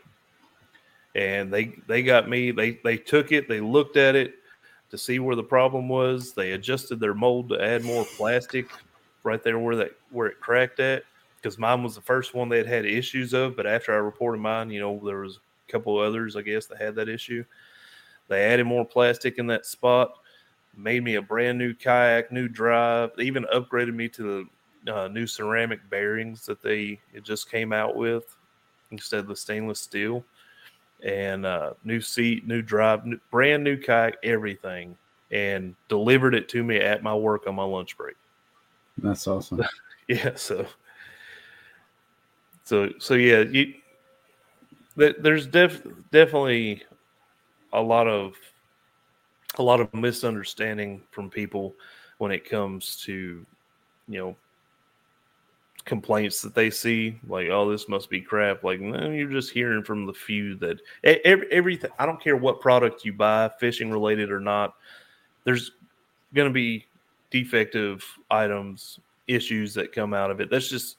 [1.14, 2.50] and they they got me.
[2.50, 4.41] They they took it, they looked at it
[4.92, 6.34] to see where the problem was.
[6.34, 8.70] They adjusted their mold to add more plastic
[9.24, 11.04] right there where that where it cracked at
[11.38, 13.56] because mine was the first one they had had issues of.
[13.56, 16.80] But after I reported mine, you know, there was a couple others, I guess, that
[16.80, 17.44] had that issue.
[18.28, 20.14] They added more plastic in that spot,
[20.76, 23.12] made me a brand new kayak, new drive.
[23.18, 24.48] They even upgraded me to
[24.86, 28.36] the uh, new ceramic bearings that they it just came out with
[28.92, 30.24] instead of the stainless steel.
[31.04, 34.96] And uh, new seat, new drive, new, brand new kayak, everything,
[35.32, 38.16] and delivered it to me at my work on my lunch break.
[39.00, 39.64] That's awesome.
[40.08, 40.66] yeah, so
[42.64, 43.74] so so yeah, you
[44.96, 46.84] there's def, definitely
[47.74, 48.36] a lot of
[49.58, 51.76] a lot of misunderstanding from people
[52.18, 53.46] when it comes to
[54.08, 54.36] you know
[55.86, 59.84] complaints that they see like oh this must be crap like no, you're just hearing
[59.84, 64.32] from the few that every, everything i don't care what product you buy fishing related
[64.32, 64.76] or not
[65.44, 65.72] there's
[66.36, 66.86] going to be
[67.32, 70.98] defective items issues that come out of it that's just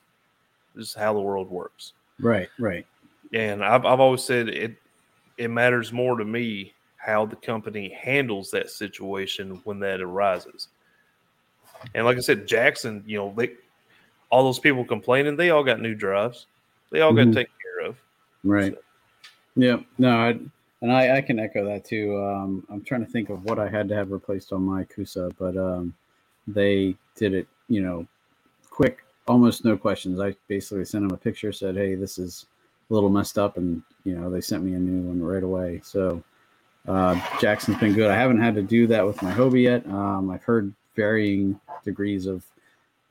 [0.77, 1.93] is how the world works.
[2.21, 2.87] Right, right.
[3.33, 4.77] And I've I've always said it
[5.39, 10.69] it matters more to me how the company handles that situation when that arises.
[11.95, 13.55] And like I said, Jackson, you know, they
[14.33, 16.47] all those people complaining, they all got new drives.
[16.91, 17.31] They all mm-hmm.
[17.31, 17.97] got taken care of.
[18.43, 18.73] Right.
[18.75, 18.81] So.
[19.55, 19.77] Yeah.
[19.99, 20.39] No, I,
[20.81, 22.19] and I, I can echo that too.
[22.19, 25.31] Um, I'm trying to think of what I had to have replaced on my Coosa,
[25.39, 25.95] but um,
[26.49, 28.07] they did it, you know,
[28.71, 30.19] quick almost no questions.
[30.19, 32.47] I basically sent them a picture, said, "Hey, this is
[32.91, 35.81] a little messed up," and you know they sent me a new one right away.
[35.85, 36.23] So
[36.89, 38.11] uh, Jackson's been good.
[38.11, 39.87] I haven't had to do that with my Hobie yet.
[39.87, 42.45] Um, I've heard varying degrees of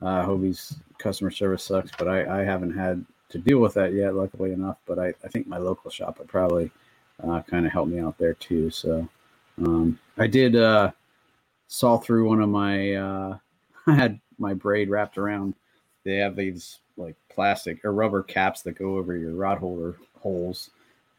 [0.02, 4.14] uh, Hobie's customer service sucks, but I, I, haven't had to deal with that yet,
[4.14, 4.78] luckily enough.
[4.86, 6.70] But I, I think my local shop would probably
[7.22, 8.70] uh, kind of help me out there too.
[8.70, 9.08] So
[9.58, 10.92] um, I did uh,
[11.68, 12.94] saw through one of my.
[12.94, 13.38] Uh,
[13.86, 15.54] I had my braid wrapped around
[16.04, 20.70] they have these like plastic or rubber caps that go over your rod holder holes.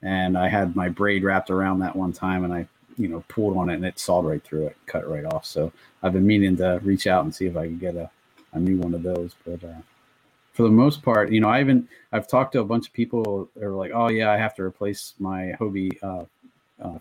[0.02, 2.68] And I had my braid wrapped around that one time and I,
[2.98, 5.46] you know, pulled on it and it sawed right through it, cut right off.
[5.46, 8.10] So I've been meaning to reach out and see if I can get a,
[8.54, 9.36] a new one of those.
[9.46, 9.82] But uh,
[10.54, 13.50] for the most part, you know, I haven't, I've talked to a bunch of people
[13.56, 16.26] that are like, oh, yeah, I have to replace my Hobie uh,
[16.82, 17.00] uh,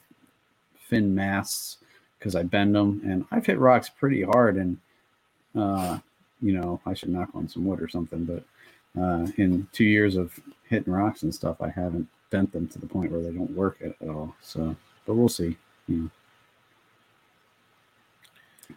[0.78, 1.78] fin masts
[2.18, 3.00] because I bend them.
[3.04, 4.56] And I've hit rocks pretty hard.
[4.56, 4.78] And,
[5.54, 5.98] uh,
[6.40, 8.24] you know, I should knock on some wood or something.
[8.24, 10.38] But uh, in two years of
[10.68, 13.78] hitting rocks and stuff, I haven't bent them to the point where they don't work
[13.82, 14.34] at, at all.
[14.40, 14.74] So,
[15.06, 15.56] but we'll see.
[15.88, 16.10] You know.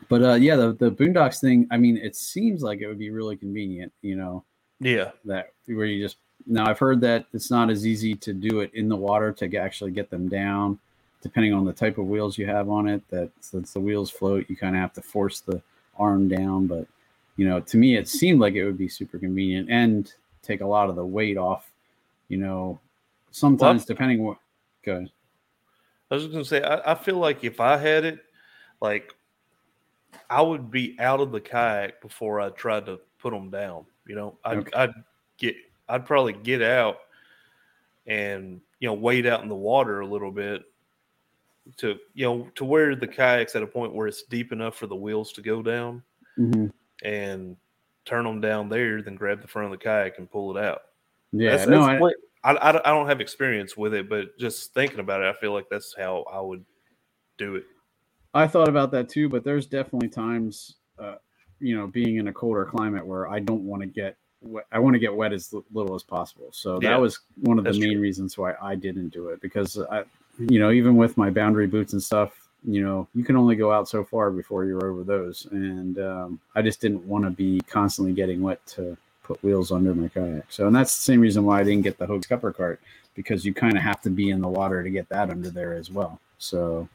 [0.10, 1.68] But uh, yeah, the the Boonedox thing.
[1.72, 3.92] I mean, it seems like it would be really convenient.
[4.02, 4.44] You know.
[4.80, 5.12] Yeah.
[5.26, 8.72] That where you just now I've heard that it's not as easy to do it
[8.74, 10.80] in the water to actually get them down,
[11.22, 13.02] depending on the type of wheels you have on it.
[13.10, 15.62] That since the wheels float, you kind of have to force the
[15.98, 16.68] arm down.
[16.68, 16.88] But
[17.38, 20.68] you know, to me, it seemed like it would be super convenient and take a
[20.68, 21.72] lot of the weight off.
[22.28, 22.80] You know,
[23.32, 24.38] sometimes well, depending what.
[24.84, 25.08] Go
[26.12, 28.20] I was just gonna say, I, I feel like if I had it,
[28.82, 29.16] like
[30.30, 33.86] I would be out of the kayak before I tried to put them down.
[34.08, 34.72] You know, I'd, okay.
[34.76, 34.94] I'd
[35.38, 35.56] get,
[35.90, 36.98] I'd probably get out
[38.08, 40.64] and you know wade out in the water a little bit
[41.78, 44.86] to you know to where the kayak's at a point where it's deep enough for
[44.88, 46.04] the wheels to go down.
[46.38, 46.68] Mm-hmm
[47.04, 47.58] and
[48.06, 50.82] turn them down there, then grab the front of the kayak and pull it out.
[51.32, 55.00] Yeah, that's, no, that's I, I, I don't have experience with it, but just thinking
[55.00, 56.64] about it, I feel like that's how I would
[57.38, 57.64] do it.
[58.36, 61.16] I thought about that too, but there's definitely times, uh,
[61.60, 64.66] you know, being in a colder climate where I don't want to get wet.
[64.74, 66.50] I want to get wet as little as possible.
[66.52, 68.02] So yeah, that was one of the main true.
[68.02, 70.04] reasons why I didn't do it because I,
[70.38, 72.34] you know, even with my boundary boots and stuff,
[72.68, 75.48] you know, you can only go out so far before you're over those.
[75.52, 79.96] And um, I just didn't want to be constantly getting wet to put wheels under
[79.96, 80.46] my kayak.
[80.50, 82.82] So, and that's the same reason why I didn't get the Hobie scupper cart
[83.14, 85.74] because you kind of have to be in the water to get that under there
[85.74, 86.20] as well.
[86.38, 86.90] So,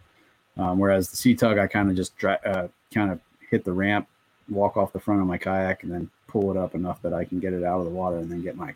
[0.60, 3.72] um, whereas the Sea Tug, I kind of just dra- uh, kind of hit the
[3.72, 4.06] ramp,
[4.50, 7.24] walk off the front of my kayak, and then pull it up enough that I
[7.24, 8.74] can get it out of the water and then get my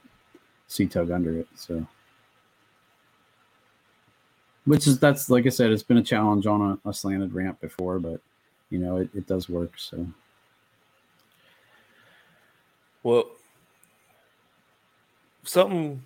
[0.66, 1.46] Sea Tug under it.
[1.54, 1.86] So,
[4.64, 7.60] which is that's like I said, it's been a challenge on a, a slanted ramp
[7.60, 8.18] before, but
[8.70, 9.72] you know it, it does work.
[9.76, 10.06] So,
[13.02, 13.26] well,
[15.42, 16.02] something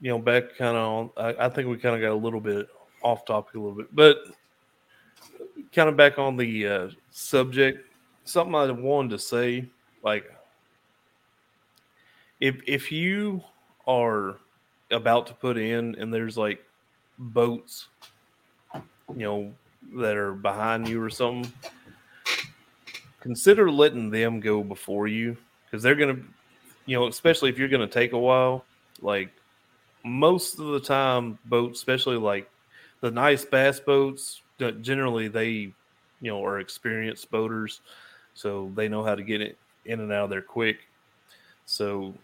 [0.00, 1.10] you know back kind of on.
[1.18, 2.66] I, I think we kind of got a little bit
[3.02, 4.24] off topic a little bit, but
[5.72, 7.86] kind of back on the uh, subject.
[8.24, 9.66] Something I wanted to say,
[10.02, 10.24] like
[12.40, 13.42] if if you
[13.86, 14.36] are
[14.90, 16.62] about to put in and there's like
[17.18, 17.88] boats,
[19.08, 19.54] you know,
[19.96, 21.50] that are behind you or something,
[23.20, 26.18] consider letting them go before you because they're gonna,
[26.86, 28.64] you know, especially if you're gonna take a while.
[29.00, 29.30] Like
[30.04, 32.50] most of the time, boats, especially like
[33.00, 34.42] the nice bass boats,
[34.80, 35.72] generally they,
[36.20, 37.80] you know, are experienced boaters,
[38.34, 40.78] so they know how to get it in and out of there quick.
[41.66, 42.14] So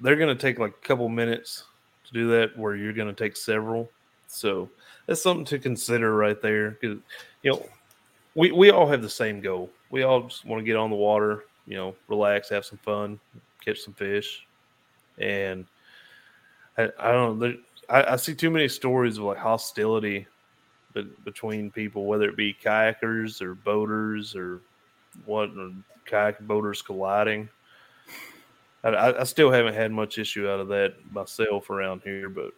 [0.00, 1.64] they're going to take like a couple minutes
[2.06, 3.90] to do that, where you're going to take several.
[4.26, 4.68] So
[5.06, 6.72] that's something to consider right there.
[6.72, 6.98] Because
[7.42, 7.68] you know,
[8.34, 9.70] we we all have the same goal.
[9.90, 13.20] We all just want to get on the water, you know, relax, have some fun,
[13.64, 14.46] catch some fish,
[15.18, 15.66] and
[16.76, 17.54] I, I don't know.
[17.88, 20.26] I, I, see too many stories of like hostility
[21.24, 24.60] between people, whether it be kayakers or boaters or
[25.26, 25.72] what, or
[26.04, 27.48] kayak boaters colliding.
[28.82, 32.50] I, I, still haven't had much issue out of that myself around here, but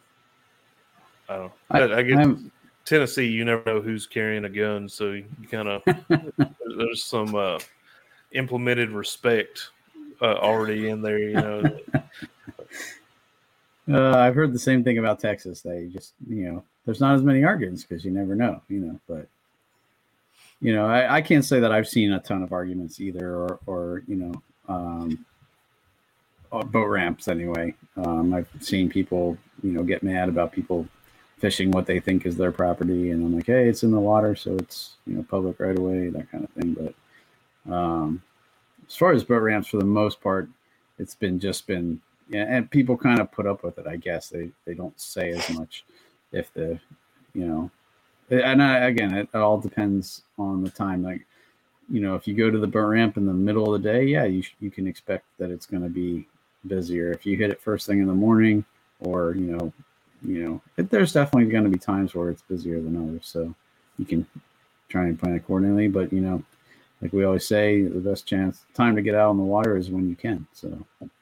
[1.29, 1.53] I don't.
[1.71, 2.51] I, I guess I'm,
[2.85, 5.83] Tennessee, you never know who's carrying a gun, so you kind of
[6.77, 7.59] there's some uh,
[8.33, 9.71] implemented respect
[10.21, 11.79] uh, already in there, you know.
[13.89, 15.61] Uh, I've heard the same thing about Texas.
[15.61, 18.99] They just, you know, there's not as many arguments because you never know, you know.
[19.07, 19.27] But
[20.61, 23.59] you know, I, I, can't say that I've seen a ton of arguments either, or,
[23.67, 24.33] or you know,
[24.69, 25.27] um,
[26.51, 27.75] uh, boat ramps anyway.
[27.97, 30.89] Um, I've seen people, you know, get mad about people
[31.39, 34.35] fishing what they think is their property, and I'm like, hey, it's in the water,
[34.35, 36.75] so it's you know public right away, that kind of thing.
[36.75, 38.23] But um,
[38.87, 40.49] as far as boat ramps, for the most part,
[40.99, 43.87] it's been just been yeah, and people kind of put up with it.
[43.87, 45.85] I guess they they don't say as much
[46.33, 46.79] if the
[47.35, 47.71] you know,
[48.31, 51.03] and I, again, it, it all depends on the time.
[51.03, 51.27] Like
[51.91, 54.05] you know, if you go to the boat ramp in the middle of the day,
[54.05, 56.27] yeah, you you can expect that it's going to be
[56.67, 57.13] busier.
[57.13, 58.65] If you hit it first thing in the morning,
[59.01, 59.73] or you know,
[60.25, 63.27] you know, it, there's definitely going to be times where it's busier than others.
[63.27, 63.55] So
[63.99, 64.27] you can
[64.89, 65.89] try and plan accordingly.
[65.89, 66.43] But you know,
[67.01, 69.91] like we always say, the best chance time to get out on the water is
[69.91, 70.47] when you can.
[70.53, 70.69] So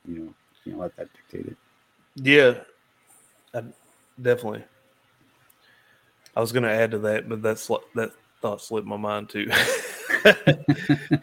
[0.09, 0.35] you know,
[0.65, 1.57] you know, let that dictate it.
[2.17, 3.63] Yeah,
[4.21, 4.65] definitely.
[6.37, 9.51] I was going to add to that, but that's that thought slipped my mind too.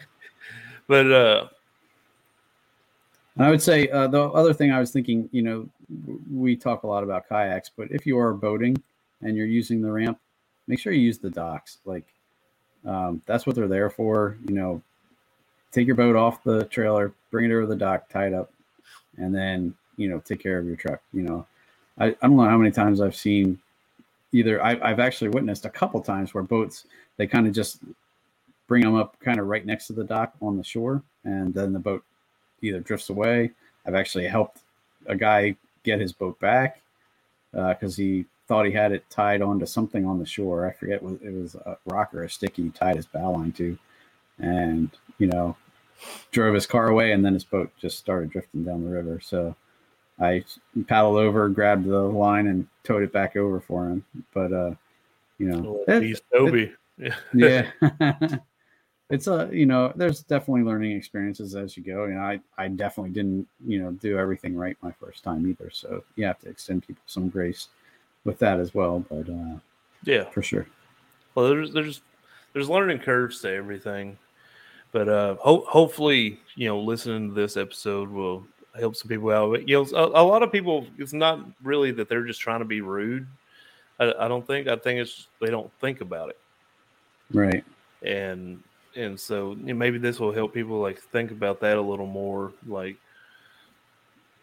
[0.88, 1.48] but uh
[3.38, 5.66] I would say uh, the other thing I was thinking, you know,
[6.30, 8.80] we talk a lot about kayaks, but if you are boating
[9.22, 10.18] and you're using the ramp,
[10.66, 11.78] make sure you use the docks.
[11.84, 12.04] Like
[12.84, 14.36] um, that's what they're there for.
[14.46, 14.82] You know,
[15.70, 18.52] take your boat off the trailer, bring it over the dock, tie it up,
[19.16, 21.00] and then you know take care of your truck.
[21.12, 21.46] You know,
[21.98, 23.58] I, I don't know how many times I've seen
[24.32, 24.62] either.
[24.64, 27.80] I, I've actually witnessed a couple times where boats they kind of just
[28.66, 31.72] bring them up kind of right next to the dock on the shore, and then
[31.72, 32.04] the boat
[32.62, 33.50] either drifts away.
[33.86, 34.60] I've actually helped
[35.06, 36.80] a guy get his boat back
[37.52, 40.66] because uh, he thought he had it tied onto something on the shore.
[40.66, 43.52] I forget what it was a rock or a stick he tied his bow line
[43.52, 43.76] to,
[44.38, 45.56] and you know,
[46.30, 49.20] drove his car away, and then his boat just started drifting down the river.
[49.20, 49.54] So
[50.20, 50.44] I
[50.86, 54.04] paddled over, grabbed the line, and towed it back over for him.
[54.34, 54.74] But uh,
[55.38, 56.72] you know, oh, it, Toby.
[56.98, 57.70] It, yeah.
[59.12, 63.12] it's a you know there's definitely learning experiences as you go and i i definitely
[63.12, 66.84] didn't you know do everything right my first time either so you have to extend
[66.84, 67.68] people some grace
[68.24, 69.58] with that as well but uh
[70.04, 70.66] yeah for sure
[71.34, 72.00] well there's there's
[72.54, 74.16] there's learning curves to everything
[74.92, 78.42] but uh ho- hopefully you know listening to this episode will
[78.78, 79.50] help some people out.
[79.50, 82.60] But, you know a, a, lot of people it's not really that they're just trying
[82.60, 83.26] to be rude.
[84.00, 86.38] I, I don't think i think it's they don't think about it.
[87.32, 87.64] Right.
[88.02, 88.62] And
[88.94, 92.06] and so you know, maybe this will help people like think about that a little
[92.06, 92.96] more like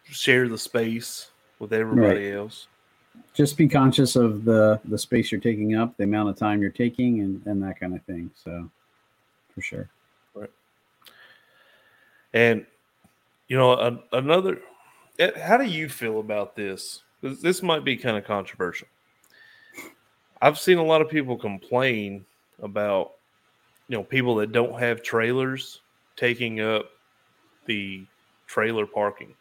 [0.04, 2.36] share the space with everybody right.
[2.36, 2.66] else.
[3.34, 6.70] Just be conscious of the the space you're taking up the amount of time you're
[6.70, 8.70] taking and and that kind of thing so
[9.54, 9.88] for sure.
[10.34, 10.50] Right.
[12.32, 12.64] And
[13.50, 14.62] you know a, another
[15.18, 18.88] eh, how do you feel about this this might be kind of controversial
[20.40, 22.24] i've seen a lot of people complain
[22.62, 23.12] about
[23.88, 25.82] you know people that don't have trailers
[26.16, 26.90] taking up
[27.66, 28.04] the
[28.50, 29.34] trailer parking.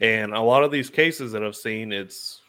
[0.00, 2.40] And a lot of these cases that I've seen, it's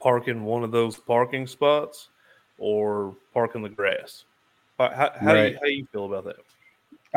[0.00, 2.08] parking one of those parking spots
[2.58, 4.24] or parking the grass.
[4.78, 5.48] How, how, right.
[5.48, 6.36] do you, how do you feel about that?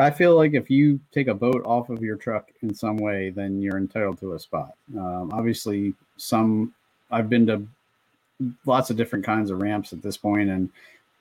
[0.00, 3.30] I feel like if you take a boat off of your truck in some way,
[3.30, 4.74] then you're entitled to a spot.
[4.96, 6.74] Um, obviously, some
[7.10, 7.66] I've been to
[8.64, 10.70] lots of different kinds of ramps at this point, and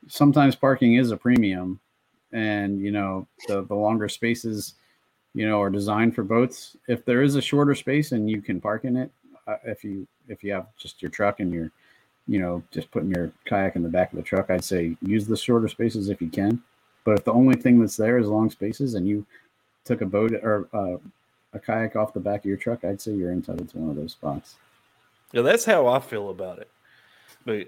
[0.08, 1.80] sometimes parking is a premium.
[2.32, 4.76] And you know, the the longer spaces,
[5.34, 6.78] you know, are designed for boats.
[6.88, 9.12] If there is a shorter space and you can park in it,
[9.48, 11.72] uh, if you if you have just your truck and you're,
[12.28, 15.26] you know, just putting your kayak in the back of the truck, I'd say use
[15.28, 16.62] the shorter spaces if you can
[17.04, 19.26] but if the only thing that's there is long spaces and you
[19.86, 20.98] took a boat or uh,
[21.54, 23.96] a kayak off the back of your truck, I'd say you're entitled to one of
[23.96, 24.56] those spots.
[25.32, 26.70] Yeah, that's how I feel about it.
[27.46, 27.68] But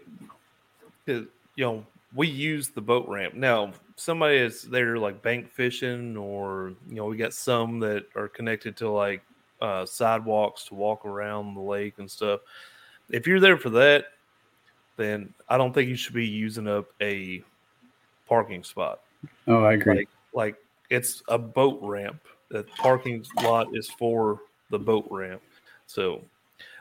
[1.08, 1.28] you
[1.58, 3.72] know, we use the boat ramp now.
[3.96, 8.76] Somebody is there like bank fishing, or you know, we got some that are connected
[8.78, 9.22] to like
[9.62, 12.42] uh, sidewalks to walk around the lake and stuff.
[13.10, 14.06] If you're there for that,
[14.98, 17.44] then I don't think you should be using up a
[18.28, 19.02] parking spot.
[19.48, 19.96] Oh, I agree.
[19.96, 20.56] Like, like
[20.90, 22.22] it's a boat ramp.
[22.50, 25.42] The parking lot is for the boat ramp.
[25.88, 26.22] So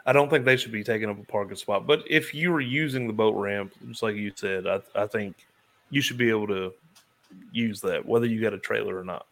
[0.07, 1.87] I don't think they should be taking up a parking spot.
[1.87, 5.37] But if you were using the boat ramp, just like you said, I, I think
[5.91, 6.73] you should be able to
[7.53, 9.27] use that, whether you got a trailer or not.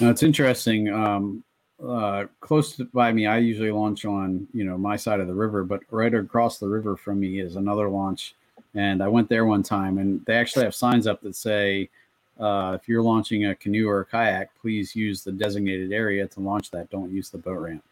[0.00, 0.88] Now it's interesting.
[0.88, 1.44] Um,
[1.84, 5.34] uh, close to, by me, I usually launch on you know my side of the
[5.34, 8.34] river, but right across the river from me is another launch,
[8.74, 11.90] and I went there one time, and they actually have signs up that say
[12.38, 16.40] uh, if you're launching a canoe or a kayak, please use the designated area to
[16.40, 16.90] launch that.
[16.90, 17.84] Don't use the boat ramp.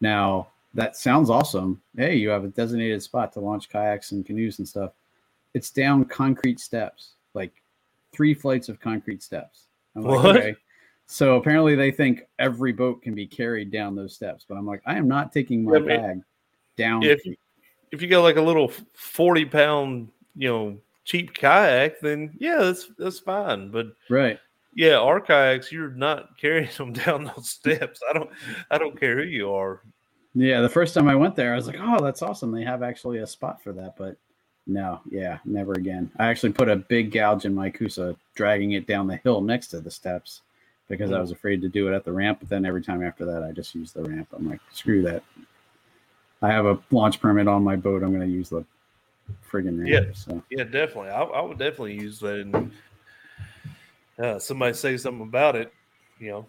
[0.00, 1.80] Now, that sounds awesome.
[1.96, 4.92] Hey, you have a designated spot to launch kayaks and canoes and stuff.
[5.54, 7.52] It's down concrete steps, like
[8.12, 9.62] three flights of concrete steps.
[9.94, 10.36] I'm like, what?
[10.36, 10.56] okay.
[11.06, 14.82] So apparently they think every boat can be carried down those steps, but I'm like,
[14.86, 16.22] I am not taking my yeah, bag
[16.76, 17.02] down.
[17.04, 17.22] If,
[17.92, 22.90] if you got like a little 40 pound, you know, cheap kayak, then yeah, that's
[22.98, 23.70] that's fine.
[23.70, 24.38] But right,
[24.74, 28.00] yeah, our kayaks, you're not carrying them down those steps.
[28.08, 28.30] I don't,
[28.70, 29.80] I don't care who you are.
[30.34, 32.52] Yeah, the first time I went there, I was like, oh, that's awesome.
[32.52, 34.18] They have actually a spot for that, but
[34.66, 36.10] no, yeah, never again.
[36.18, 39.68] I actually put a big gouge in my Coosa, dragging it down the hill next
[39.68, 40.42] to the steps
[40.88, 41.10] because.
[41.10, 41.22] I hmm.
[41.22, 42.40] was afraid to do it at the ramp.
[42.40, 44.28] But then every time after that, I just use the ramp.
[44.36, 45.22] I'm like, screw that.
[46.42, 48.02] I have a launch permit on my boat.
[48.02, 48.64] I'm going to use the
[49.50, 49.86] friggin'.
[49.86, 50.42] Yeah, so.
[50.50, 51.10] yeah, definitely.
[51.10, 52.40] I, I, would definitely use that.
[52.40, 52.72] And
[54.18, 55.72] uh, somebody say something about it,
[56.18, 56.46] you know.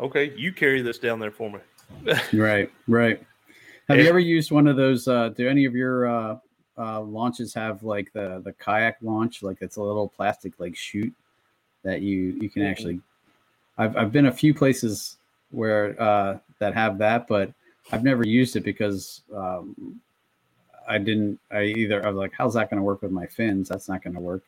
[0.00, 1.58] Okay, you carry this down there for me.
[2.32, 3.18] right, right.
[3.88, 5.08] Have and, you ever used one of those?
[5.08, 6.38] Uh, do any of your uh,
[6.76, 9.42] uh, launches have like the the kayak launch?
[9.42, 11.14] Like it's a little plastic like chute
[11.82, 13.00] that you you can actually.
[13.78, 15.16] I've I've been a few places
[15.50, 17.52] where uh, that have that, but
[17.90, 20.00] I've never used it because um,
[20.88, 21.38] I didn't.
[21.50, 23.68] I either I was like, how's that going to work with my fins?
[23.68, 24.42] That's not going to work.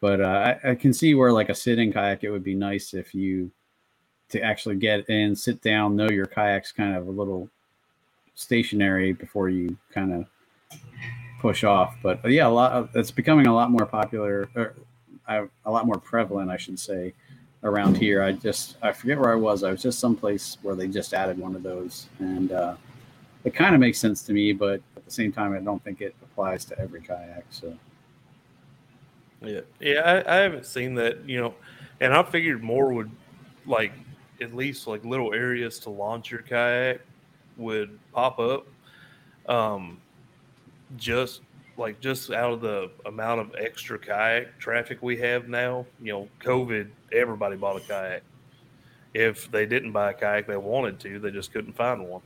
[0.00, 2.92] But uh, I, I, can see where like a sitting kayak, it would be nice
[2.92, 3.50] if you
[4.28, 7.48] to actually get in, sit down, know your kayak's kind of a little
[8.34, 10.26] stationary before you kind of
[11.40, 11.96] push off.
[12.02, 12.72] But uh, yeah, a lot.
[12.72, 14.74] Of, it's becoming a lot more popular, or
[15.28, 17.14] uh, a lot more prevalent, I should say,
[17.62, 18.22] around here.
[18.22, 19.62] I just I forget where I was.
[19.62, 22.76] I was just someplace where they just added one of those, and uh,
[23.44, 24.52] it kind of makes sense to me.
[24.52, 27.44] But at the same time, I don't think it applies to every kayak.
[27.50, 27.76] So.
[29.42, 31.54] Yeah, yeah, I, I haven't seen that, you know,
[32.00, 33.10] and I figured more would
[33.66, 33.92] like
[34.40, 37.02] at least like little areas to launch your kayak
[37.58, 38.66] would pop up.
[39.46, 40.00] Um,
[40.96, 41.42] just
[41.76, 46.28] like just out of the amount of extra kayak traffic we have now, you know,
[46.40, 48.22] COVID, everybody bought a kayak.
[49.12, 52.22] If they didn't buy a kayak, they wanted to, they just couldn't find one.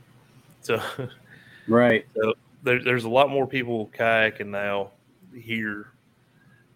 [0.61, 0.81] So,
[1.67, 2.05] right.
[2.15, 2.33] So
[2.63, 4.91] there, there's a lot more people kayaking now
[5.35, 5.91] here,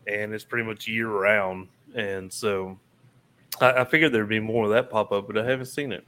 [0.08, 1.68] and it's pretty much year round.
[1.96, 2.80] And so
[3.62, 6.06] I, I figured there'd be more of that pop up, but I haven't seen it.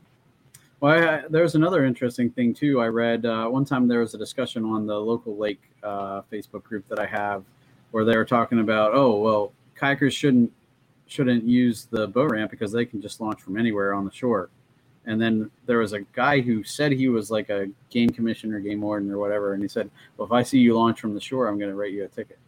[0.81, 2.81] Well, I, there's another interesting thing too.
[2.81, 6.63] I read uh, one time there was a discussion on the local lake uh, Facebook
[6.63, 7.43] group that I have,
[7.91, 10.51] where they were talking about, oh well, kayakers shouldn't
[11.07, 14.49] shouldn't use the boat ramp because they can just launch from anywhere on the shore.
[15.07, 18.81] And then there was a guy who said he was like a game commissioner, game
[18.81, 21.47] warden, or whatever, and he said, "Well, if I see you launch from the shore,
[21.47, 22.39] I'm going to write you a ticket."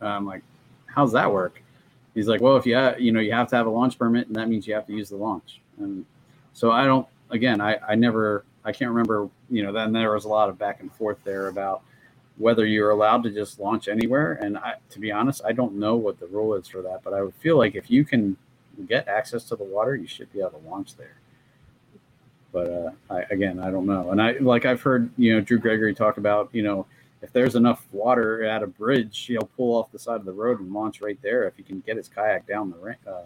[0.00, 0.42] I'm like,
[0.86, 1.62] "How's that work?"
[2.14, 4.36] He's like, "Well, if you you know you have to have a launch permit, and
[4.36, 6.04] that means you have to use the launch." And
[6.52, 7.06] so I don't.
[7.30, 9.28] Again, I I never I can't remember.
[9.50, 11.82] You know, then there was a lot of back and forth there about
[12.36, 14.34] whether you're allowed to just launch anywhere.
[14.34, 17.12] And I, to be honest, I don't know what the rule is for that, but
[17.12, 18.36] I would feel like if you can
[18.88, 21.16] get access to the water, you should be able to launch there.
[22.52, 24.10] But uh, I, again, I don't know.
[24.10, 26.86] And I like I've heard you know Drew Gregory talk about you know
[27.22, 30.60] if there's enough water at a bridge, he'll pull off the side of the road
[30.60, 31.44] and launch right there.
[31.46, 33.22] If he can get his kayak down the uh,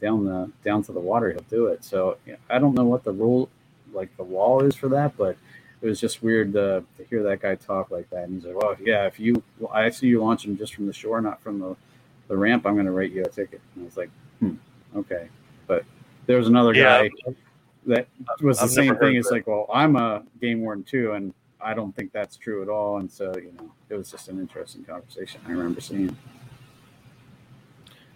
[0.00, 1.84] down the down to the water, he'll do it.
[1.84, 3.48] So you know, I don't know what the rule
[3.92, 5.36] like the wall is for that, but
[5.82, 8.24] it was just weird to, to hear that guy talk like that.
[8.24, 9.42] And he's like, "Well, yeah, if you
[9.72, 11.76] I see you launching just from the shore, not from the
[12.28, 14.10] the ramp, I'm going to rate you a ticket." And I was like,
[14.40, 14.54] "Hmm,
[14.96, 15.28] okay."
[15.66, 15.84] But
[16.26, 17.10] there was another Yeah, guy
[17.86, 18.06] that
[18.42, 19.16] was the I've same thing.
[19.16, 19.34] It's that.
[19.34, 22.98] like, well, I'm a game warden too, and I don't think that's true at all.
[22.98, 25.40] And so, you know, it was just an interesting conversation.
[25.46, 26.16] I remember seeing.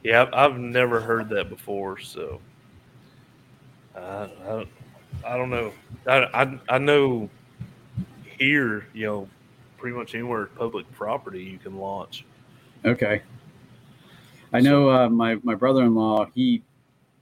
[0.03, 2.41] Yeah, I've, never heard that before, so
[3.97, 4.69] I, I, don't-
[5.25, 5.73] I don't know.
[6.07, 7.31] I, I I know
[8.39, 9.29] here, you know,
[9.79, 12.25] pretty much anywhere public property you can launch.
[12.85, 13.23] Okay.
[14.53, 16.63] I know uh, my my brother-in-law he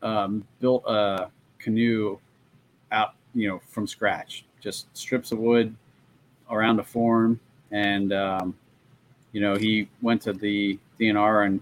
[0.02, 2.18] um, built a canoe
[2.92, 5.74] out you know from scratch, just strips of wood
[6.50, 7.40] around a form,
[7.70, 8.56] and um,
[9.32, 11.60] you know he went to the DNR and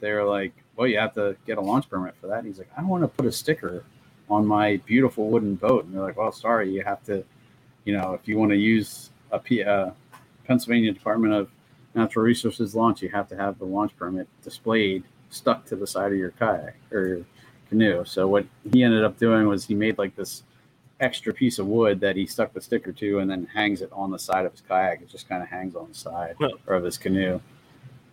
[0.00, 2.44] they're like, well, you have to get a launch permit for that.
[2.44, 3.84] he's like, I don't want to put a sticker
[4.28, 7.24] on my beautiful wooden boat, and they're like, well, sorry, you have to,
[7.84, 9.90] you know, if you want to use a P, uh,
[10.44, 11.50] Pennsylvania Department of
[11.94, 16.12] natural resources launch, you have to have the launch permit displayed stuck to the side
[16.12, 17.24] of your kayak or your
[17.68, 18.04] canoe.
[18.04, 20.42] So what he ended up doing was he made like this
[21.00, 24.10] extra piece of wood that he stuck the sticker to and then hangs it on
[24.10, 25.02] the side of his kayak.
[25.02, 26.50] It just kind of hangs on the side Huh.
[26.66, 27.40] or of his canoe.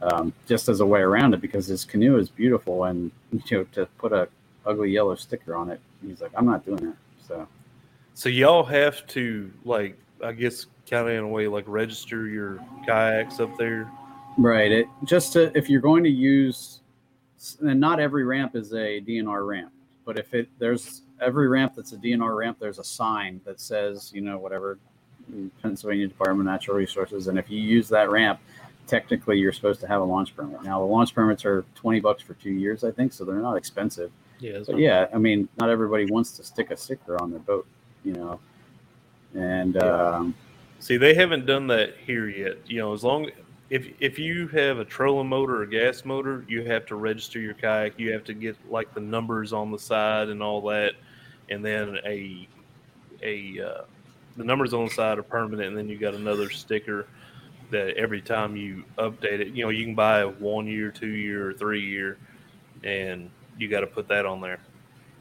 [0.01, 3.63] Um, just as a way around it because his canoe is beautiful and you know
[3.71, 4.27] to put a
[4.65, 7.47] ugly yellow sticker on it he's like i'm not doing that so
[8.13, 12.59] So y'all have to like, I guess, kind of in a way, like register your
[12.85, 13.89] kayaks up there.
[14.37, 14.71] Right.
[14.73, 16.81] It just to, if you're going to use,
[17.61, 19.71] and not every ramp is a DNR ramp,
[20.05, 24.11] but if it there's every ramp that's a DNR ramp, there's a sign that says
[24.13, 24.77] you know whatever
[25.61, 28.39] Pennsylvania Department of Natural Resources, and if you use that ramp,
[28.87, 30.61] technically you're supposed to have a launch permit.
[30.63, 33.55] Now the launch permits are twenty bucks for two years, I think, so they're not
[33.55, 34.11] expensive.
[34.39, 37.65] Yeah, But yeah, I mean, not everybody wants to stick a sticker on their boat,
[38.03, 38.39] you know,
[39.33, 40.35] and um,
[40.83, 42.57] See, they haven't done that here yet.
[42.69, 43.31] You know, as long
[43.69, 47.53] if if you have a trolling motor or gas motor, you have to register your
[47.53, 47.97] kayak.
[47.97, 50.95] You have to get like the numbers on the side and all that,
[51.49, 52.47] and then a
[53.21, 53.81] a uh,
[54.37, 57.07] the numbers on the side are permanent, and then you got another sticker
[57.71, 61.07] that every time you update it, you know, you can buy a one year, two
[61.07, 62.17] year, or three year,
[62.83, 64.59] and you got to put that on there.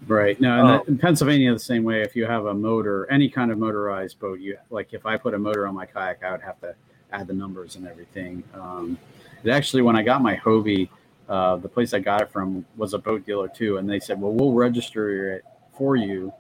[0.07, 0.39] Right.
[0.41, 0.73] No, and Oh.
[0.79, 2.03] that- in Pennsylvania, the same way.
[2.03, 5.35] If you have a motor, any kind of motorized boat, you like if I put
[5.35, 6.75] a motor on my kayak, I would have to
[7.13, 8.43] add the numbers and everything.
[8.55, 8.99] Um,
[9.45, 10.89] it actually, when I got my Hobie,
[11.29, 14.21] uh, the place I got it from was a boat dealer too, and they said,
[14.21, 16.33] "Well, we'll register it for you,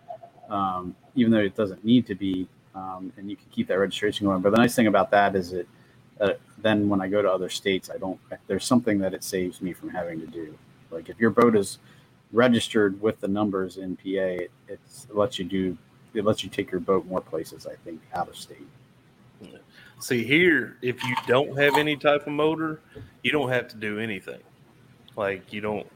[0.48, 4.26] um, even though it doesn't need to be, um, and you can keep that registration
[4.26, 5.68] going." But the nice thing about that is it.
[6.20, 8.18] Uh, then when I go to other states, I don't.
[8.46, 10.56] There's something that it saves me from having to do.
[10.90, 11.78] Like if your boat is
[12.32, 14.80] registered with the numbers in PA, it, it
[15.10, 15.76] lets you do
[16.14, 17.66] it lets you take your boat more places.
[17.66, 18.66] I think out of state.
[19.98, 22.80] See here, if you don't have any type of motor,
[23.22, 24.40] you don't have to do anything.
[25.14, 25.86] Like you don't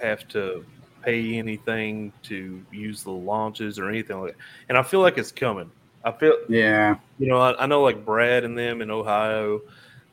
[0.00, 0.64] have to
[1.02, 4.42] pay anything to use the launches or anything like that.
[4.68, 5.70] And I feel like it's coming.
[6.04, 9.60] I feel Yeah, you know, I, I know like Brad and them in Ohio,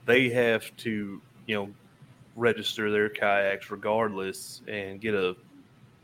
[0.05, 1.69] they have to, you know,
[2.35, 5.35] register their kayaks regardless and get a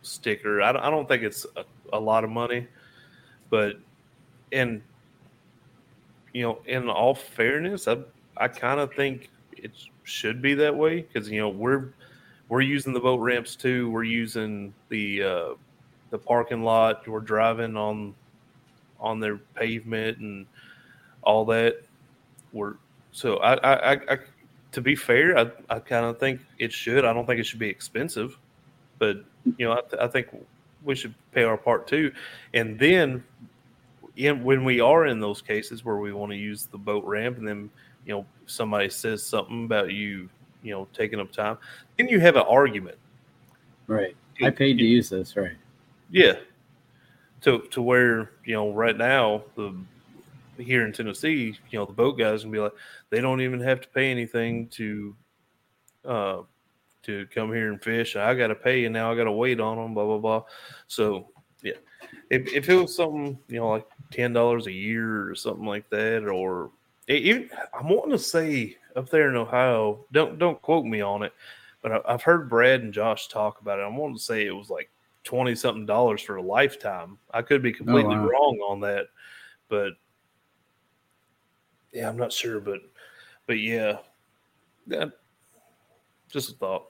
[0.02, 0.62] sticker.
[0.62, 2.68] I, don't- I don't think it's a, a lot of money,
[3.50, 3.78] but
[4.52, 4.84] in,
[6.34, 7.98] you know, in all fairness, I,
[8.38, 9.72] I kind of think it
[10.04, 11.90] should be that way because, you know, we're,
[12.54, 13.90] we're using the boat ramps too.
[13.90, 15.54] We're using the, uh,
[16.12, 17.08] the parking lot.
[17.08, 18.14] We're driving on
[19.00, 20.46] on their pavement and
[21.24, 21.82] all that.
[22.52, 22.76] We're
[23.12, 24.18] so I I, I, I
[24.72, 27.06] to be fair, I, I kind of think it should.
[27.06, 28.38] I don't think it should be expensive,
[29.00, 29.18] but
[29.58, 30.28] you know I, I think
[30.84, 32.12] we should pay our part too.
[32.54, 33.24] And then,
[34.16, 37.40] in when we are in those cases where we want to use the boat ramp,
[37.40, 37.72] and then
[38.06, 40.30] you know somebody says something about you,
[40.64, 41.58] you know, taking up time,
[41.98, 42.98] then you have an argument.
[43.88, 44.16] right.
[44.42, 45.38] I paid to use this.
[45.38, 45.58] Right.
[46.10, 46.34] Yeah.
[47.42, 49.76] To to where, you know, right now the
[50.58, 52.74] here in Tennessee, you know, the boat guys can be like,
[53.10, 55.16] they don't even have to pay anything to
[56.06, 56.42] uh
[57.04, 58.16] to come here and fish.
[58.16, 60.44] I gotta pay and now I gotta wait on them, blah blah blah.
[60.88, 61.30] So
[61.62, 61.74] yeah.
[62.30, 65.90] If if it was something, you know, like ten dollars a year or something like
[65.90, 66.72] that, or
[67.08, 70.06] even I'm wanting to say up there in Ohio.
[70.12, 71.34] Don't don't quote me on it,
[71.82, 73.84] but I, have heard Brad and Josh talk about it.
[73.84, 74.90] I'm wanting to say it was like
[75.24, 77.18] twenty something dollars for a lifetime.
[77.34, 78.28] I could be completely oh, wow.
[78.28, 79.08] wrong on that,
[79.70, 79.94] but
[81.92, 82.60] yeah, I'm not sure.
[82.60, 82.80] But
[83.48, 83.98] but yeah,
[84.88, 85.14] that
[86.30, 86.86] just a thought.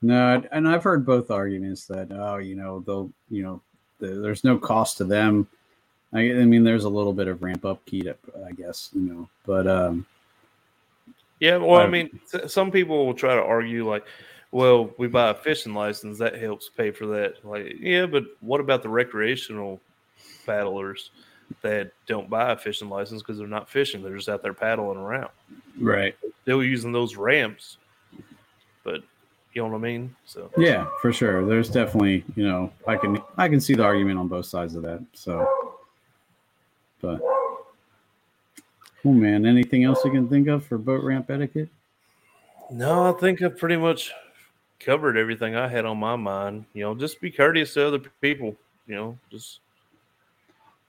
[0.00, 3.62] No, and I've heard both arguments that oh, you know, they'll you know,
[3.98, 5.48] the, there's no cost to them.
[6.12, 8.16] I, I, mean, there's a little bit of ramp up key, to,
[8.46, 10.06] I guess, you know, but um,
[11.40, 11.56] yeah.
[11.56, 14.06] Well, I, I mean, some people will try to argue like,
[14.50, 17.44] well, we buy a fishing license that helps pay for that.
[17.44, 19.80] Like, yeah, but what about the recreational
[20.46, 21.10] paddlers
[21.62, 24.98] that don't buy a fishing license because they're not fishing; they're just out there paddling
[24.98, 25.30] around.
[25.78, 26.16] Right.
[26.44, 27.78] They're using those ramps,
[28.84, 29.02] but
[29.52, 30.14] you know what I mean?
[30.26, 31.44] So yeah, for sure.
[31.46, 34.82] There's definitely you know I can I can see the argument on both sides of
[34.82, 35.02] that.
[35.12, 35.76] So,
[37.00, 37.20] but
[39.12, 41.68] man, anything else you can think of for boat ramp etiquette?
[42.70, 44.12] No, I think I've pretty much
[44.80, 46.66] covered everything I had on my mind.
[46.74, 48.56] You know, just be courteous to other people.
[48.86, 49.60] You know, just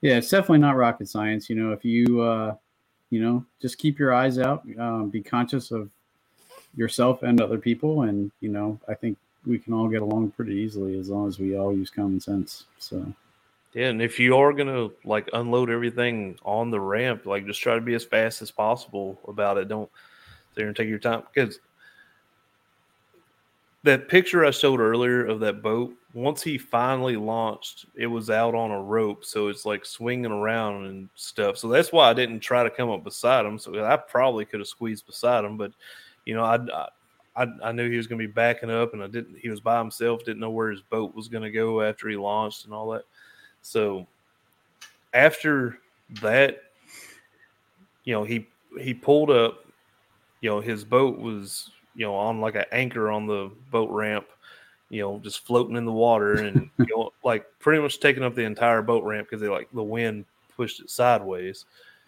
[0.02, 1.50] yeah, it's definitely not rocket science.
[1.50, 2.56] You know, if you uh,
[3.10, 5.90] you know, just keep your eyes out, um, be conscious of
[6.76, 8.04] yourself and other people.
[8.04, 11.40] And, you know, I think we can all get along pretty easily as long as
[11.40, 12.66] we all use common sense.
[12.78, 13.14] So,
[13.74, 13.88] yeah.
[13.88, 17.82] And if you are to like unload everything on the ramp, like just try to
[17.82, 19.68] be as fast as possible about it.
[19.68, 19.90] Don't
[20.56, 21.60] there and take your time because
[23.84, 28.56] that picture I showed earlier of that boat, once he finally launched, it was out
[28.56, 31.58] on a rope, so it's like swinging around and stuff.
[31.58, 33.58] So that's why I didn't try to come up beside him.
[33.58, 35.72] So I probably could have squeezed beside him, but
[36.26, 36.58] you know, I,
[37.36, 39.38] I, I knew he was going to be backing up, and I didn't.
[39.40, 42.18] He was by himself, didn't know where his boat was going to go after he
[42.18, 43.04] launched and all that.
[43.62, 44.08] So
[45.14, 45.80] after
[46.22, 46.64] that,
[48.04, 48.48] you know, he
[48.80, 49.66] he pulled up.
[50.42, 54.28] You know, his boat was you know on like an anchor on the boat ramp.
[54.90, 58.36] You know, just floating in the water, and you know, like pretty much taking up
[58.36, 61.66] the entire boat ramp because they like the wind pushed it sideways.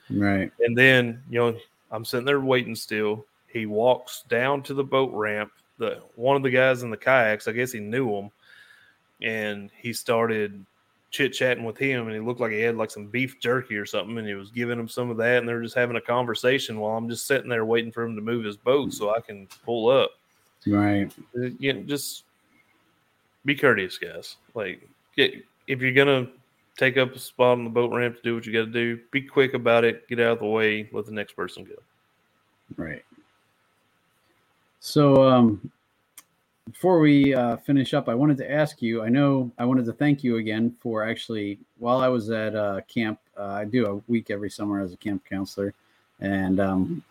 [0.09, 0.51] Right.
[0.59, 1.57] And then you know,
[1.91, 5.51] I'm sitting there waiting still he walks down to the boat ramp.
[5.77, 8.31] The one of the guys in the kayaks, I guess he knew him,
[9.21, 10.65] and he started
[11.11, 13.85] chit chatting with him, and he looked like he had like some beef jerky or
[13.85, 16.79] something, and he was giving him some of that, and they're just having a conversation
[16.79, 19.47] while I'm just sitting there waiting for him to move his boat so I can
[19.63, 20.11] pull up.
[20.65, 21.11] Right.
[21.35, 22.23] Uh, you know, just
[23.45, 24.37] be courteous, guys.
[24.53, 25.33] Like, get,
[25.67, 26.29] if you're gonna
[26.77, 28.99] take up a spot on the boat ramp to do what you got to do,
[29.11, 30.07] be quick about it.
[30.07, 30.89] Get out of the way.
[30.91, 31.75] Let the next person go.
[32.75, 33.03] Right.
[34.79, 35.71] So, um,
[36.71, 39.03] before we uh, finish up, I wanted to ask you.
[39.03, 42.81] I know I wanted to thank you again for actually while I was at uh,
[42.87, 43.19] camp.
[43.37, 45.73] Uh, I do a week every summer as a camp counselor,
[46.21, 47.03] and um,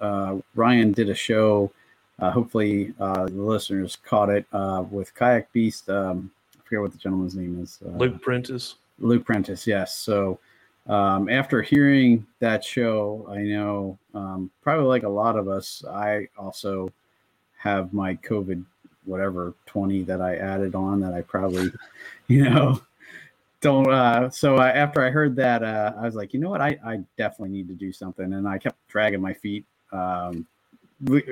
[0.00, 1.70] uh, Ryan did a show.
[2.18, 4.46] Uh, hopefully, uh, the listeners caught it
[4.90, 5.90] with Kayak Beast.
[5.90, 7.78] Um, I forget what the gentleman's name is.
[7.82, 8.76] Luke Prentice.
[9.00, 9.96] Luke Prentice, yes.
[9.96, 10.38] So
[10.86, 16.28] um, after hearing that show, I know um, probably like a lot of us, I
[16.38, 16.90] also
[17.58, 18.64] have my COVID
[19.04, 21.70] whatever 20 that I added on that I probably,
[22.28, 22.80] you know,
[23.60, 23.90] don't.
[23.90, 26.78] Uh, so I, after I heard that, uh, I was like, you know what, I,
[26.84, 28.32] I definitely need to do something.
[28.32, 29.64] And I kept dragging my feet.
[29.92, 30.46] Um,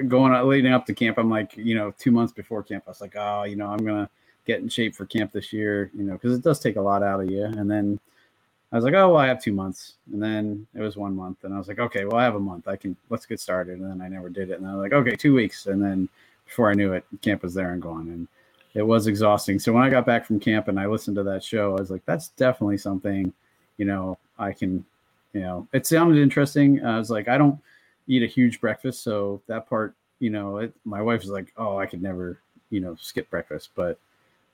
[0.09, 3.01] going leading up to camp, I'm like, you know, two months before camp, I was
[3.01, 4.09] like, oh, you know, I'm gonna
[4.47, 7.03] get in shape for camp this year, you know, because it does take a lot
[7.03, 7.45] out of you.
[7.45, 7.99] And then
[8.73, 9.95] I was like, oh, well, I have two months.
[10.11, 11.45] And then it was one month.
[11.45, 12.67] And I was like, okay, well, I have a month.
[12.67, 13.79] I can, let's get started.
[13.79, 14.59] And then I never did it.
[14.59, 15.67] And I was like, okay, two weeks.
[15.67, 16.09] And then
[16.53, 18.09] before I knew it, camp was there and gone.
[18.09, 18.29] And
[18.75, 19.59] it was exhausting.
[19.59, 21.91] So when I got back from camp and I listened to that show, I was
[21.91, 23.33] like, that's definitely something,
[23.79, 24.85] you know, I can,
[25.33, 26.85] you know, it sounded interesting.
[26.85, 27.59] I was like, I don't
[28.07, 29.03] eat a huge breakfast.
[29.03, 32.39] So that part, you know, it, my wife was like, oh, I could never,
[32.69, 33.71] you know, skip breakfast.
[33.75, 33.99] But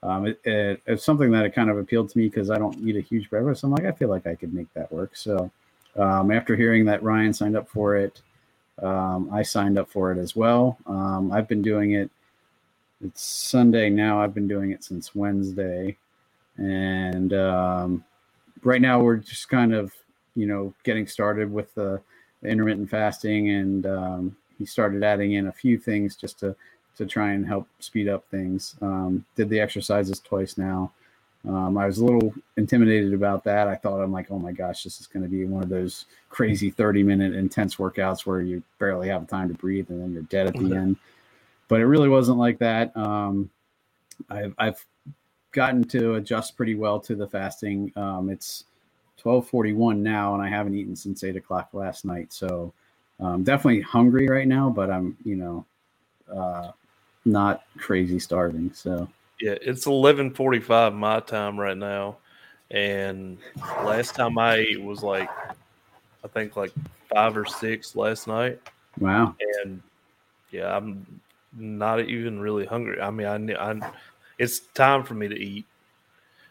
[0.04, 2.78] um, it, it, it's something that it kind of appealed to me because I don't
[2.78, 3.64] eat a huge breakfast.
[3.64, 5.16] I'm like, I feel like I could make that work.
[5.16, 5.50] So
[5.96, 8.22] um, after hearing that Ryan signed up for it,
[8.82, 10.78] um, I signed up for it as well.
[10.86, 12.10] Um, I've been doing it.
[13.04, 14.20] It's Sunday now.
[14.20, 15.96] I've been doing it since Wednesday,
[16.56, 18.04] and um,
[18.62, 19.92] right now we're just kind of
[20.34, 22.00] you know getting started with the,
[22.42, 26.56] the intermittent fasting, and um, he started adding in a few things just to
[26.96, 28.74] to try and help speed up things.
[28.82, 30.92] Um, did the exercises twice now.
[31.46, 33.68] Um, I was a little intimidated about that.
[33.68, 36.06] I thought I'm like, oh my gosh, this is going to be one of those
[36.30, 40.22] crazy 30 minute intense workouts where you barely have time to breathe and then you're
[40.22, 40.96] dead at the end.
[41.68, 42.96] But it really wasn't like that.
[42.96, 43.50] Um,
[44.28, 44.84] I've, I've
[45.52, 47.92] gotten to adjust pretty well to the fasting.
[47.96, 48.64] Um, it's
[49.22, 52.32] 12:41 now, and I haven't eaten since eight o'clock last night.
[52.32, 52.72] So
[53.20, 55.66] I'm definitely hungry right now, but I'm you know
[56.32, 56.72] uh,
[57.24, 58.72] not crazy starving.
[58.72, 59.08] So
[59.40, 62.16] yeah, it's 11:45 my time right now,
[62.70, 63.38] and
[63.84, 65.30] last time I ate was like
[66.24, 66.72] I think like
[67.12, 68.60] five or six last night.
[68.98, 69.34] Wow.
[69.62, 69.80] And
[70.50, 71.20] yeah, I'm
[71.56, 73.00] not even really hungry.
[73.00, 73.92] I mean, I, I
[74.38, 75.66] it's time for me to eat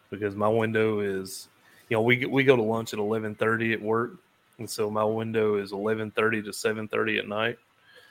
[0.10, 1.48] because my window is,
[1.90, 4.14] you know, we we go to lunch at 11:30 at work,
[4.60, 7.60] and so my window is 11:30 to 7:30 at night.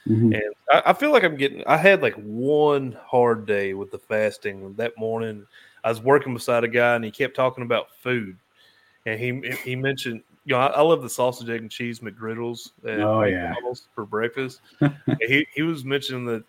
[0.09, 0.33] Mm-hmm.
[0.33, 1.65] And I, I, feel like I'm getting.
[1.67, 5.47] I had like one hard day with the fasting that morning.
[5.83, 8.37] I was working beside a guy, and he kept talking about food,
[9.05, 12.71] and he he mentioned you know, I, I, love the sausage, egg, and cheese McGriddles.
[12.87, 13.53] oh yeah,
[13.95, 14.61] for breakfast.
[15.21, 16.45] he he was mentioning that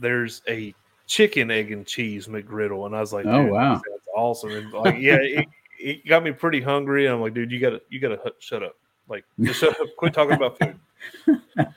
[0.00, 0.74] there's a
[1.06, 4.52] chicken, egg, and cheese McGriddle, and I was like, oh wow, that's awesome.
[4.52, 5.48] And like, yeah, it,
[5.78, 7.04] it, got me pretty hungry.
[7.04, 8.74] And I'm like, dude, you gotta you gotta shut up.
[9.06, 9.88] Like, just shut up.
[9.98, 10.80] Quit talking about food.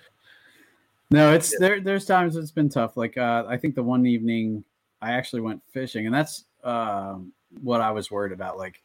[1.11, 1.57] no, it's yeah.
[1.59, 1.79] there.
[1.81, 2.97] There's times it's been tough.
[2.97, 4.63] Like, uh, I think the one evening
[5.01, 7.17] I actually went fishing, and that's uh,
[7.61, 8.57] what I was worried about.
[8.57, 8.81] Like,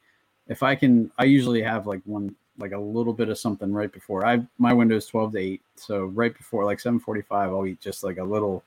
[0.49, 3.93] if I can, I usually have like one like a little bit of something right
[3.93, 4.27] before.
[4.27, 8.05] I my window is 12 to 8, so right before like 7:45 I'll eat just
[8.05, 8.63] like a little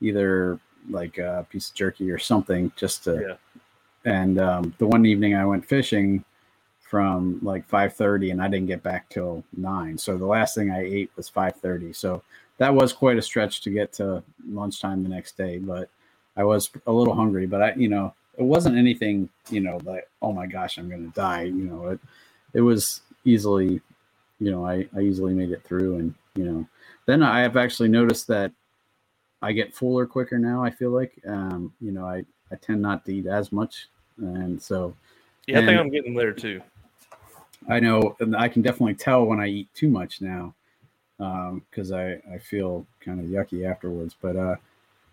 [0.00, 4.10] either like a piece of jerky or something just to yeah.
[4.10, 6.24] and um, the one evening I went fishing
[6.80, 9.98] from like 5:30 and I didn't get back till 9.
[9.98, 11.94] So the last thing I ate was 5:30.
[11.94, 12.22] So
[12.58, 15.88] that was quite a stretch to get to lunchtime the next day, but
[16.36, 20.08] I was a little hungry, but I you know, it wasn't anything, you know, like
[20.22, 22.00] oh my gosh, I'm going to die, you know, it
[22.54, 23.80] it was easily,
[24.38, 25.98] you know, I, I easily made it through.
[25.98, 26.66] And, you know,
[27.06, 28.52] then I have actually noticed that
[29.42, 30.64] I get fuller quicker now.
[30.64, 33.88] I feel like, um, you know, I, I tend not to eat as much.
[34.18, 34.94] And so,
[35.46, 36.62] yeah, I think I'm getting there too.
[37.68, 40.54] I know, and I can definitely tell when I eat too much now
[41.18, 44.16] because um, I, I feel kind of yucky afterwards.
[44.20, 44.56] But uh,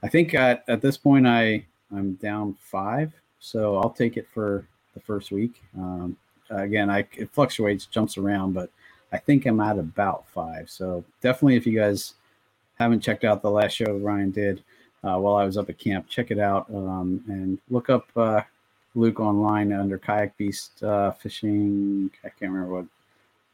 [0.03, 3.13] I think at, at this point, I, I'm down five.
[3.39, 5.61] So I'll take it for the first week.
[5.77, 6.17] Um,
[6.49, 8.69] again, I it fluctuates, jumps around, but
[9.11, 10.69] I think I'm at about five.
[10.69, 12.13] So definitely, if you guys
[12.79, 14.63] haven't checked out the last show Ryan did
[15.03, 18.41] uh, while I was up at camp, check it out um, and look up uh,
[18.95, 22.09] Luke online under Kayak Beast uh, Fishing.
[22.23, 22.85] I can't remember what.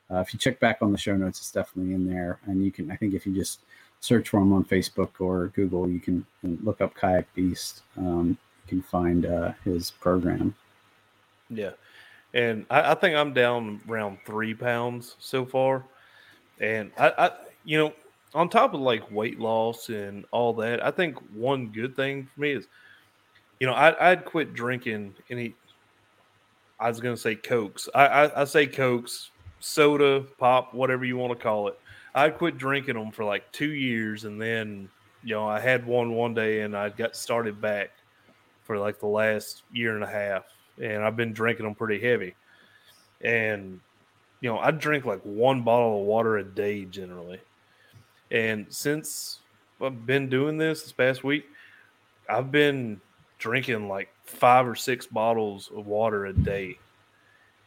[0.09, 2.39] Uh, if you check back on the show notes, it's definitely in there.
[2.45, 3.61] And you can, I think, if you just
[3.99, 6.25] search for him on Facebook or Google, you can,
[6.63, 7.81] look up Kayak Beast.
[7.97, 10.55] Um, you can find uh, his program.
[11.49, 11.71] Yeah
[12.33, 15.83] and I, I, think I'm down around three pounds so far.
[16.59, 17.31] And I, I,
[17.63, 17.93] you know,
[18.33, 22.41] on top of like weight loss and all that, I think one good thing for
[22.41, 22.67] me is,
[23.59, 25.55] you know, I, I'd quit drinking any.
[26.79, 27.89] I was gonna say cokes.
[27.95, 29.31] I, I, I say cokes,
[29.67, 31.79] soda, pop, whatever you want to call it.
[32.15, 34.89] I quit drinking them for like two years, and then
[35.23, 37.91] you know I had one one day, and I got started back
[38.63, 40.45] for like the last year and a half
[40.79, 42.35] and I've been drinking them pretty heavy.
[43.21, 43.79] And
[44.41, 47.39] you know, I drink like one bottle of water a day generally.
[48.29, 49.39] And since
[49.81, 51.45] I've been doing this this past week,
[52.29, 53.01] I've been
[53.39, 56.77] drinking like five or six bottles of water a day.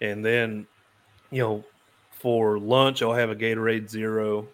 [0.00, 0.66] And then,
[1.30, 1.64] you know,
[2.20, 4.46] for lunch, I'll have a Gatorade Zero.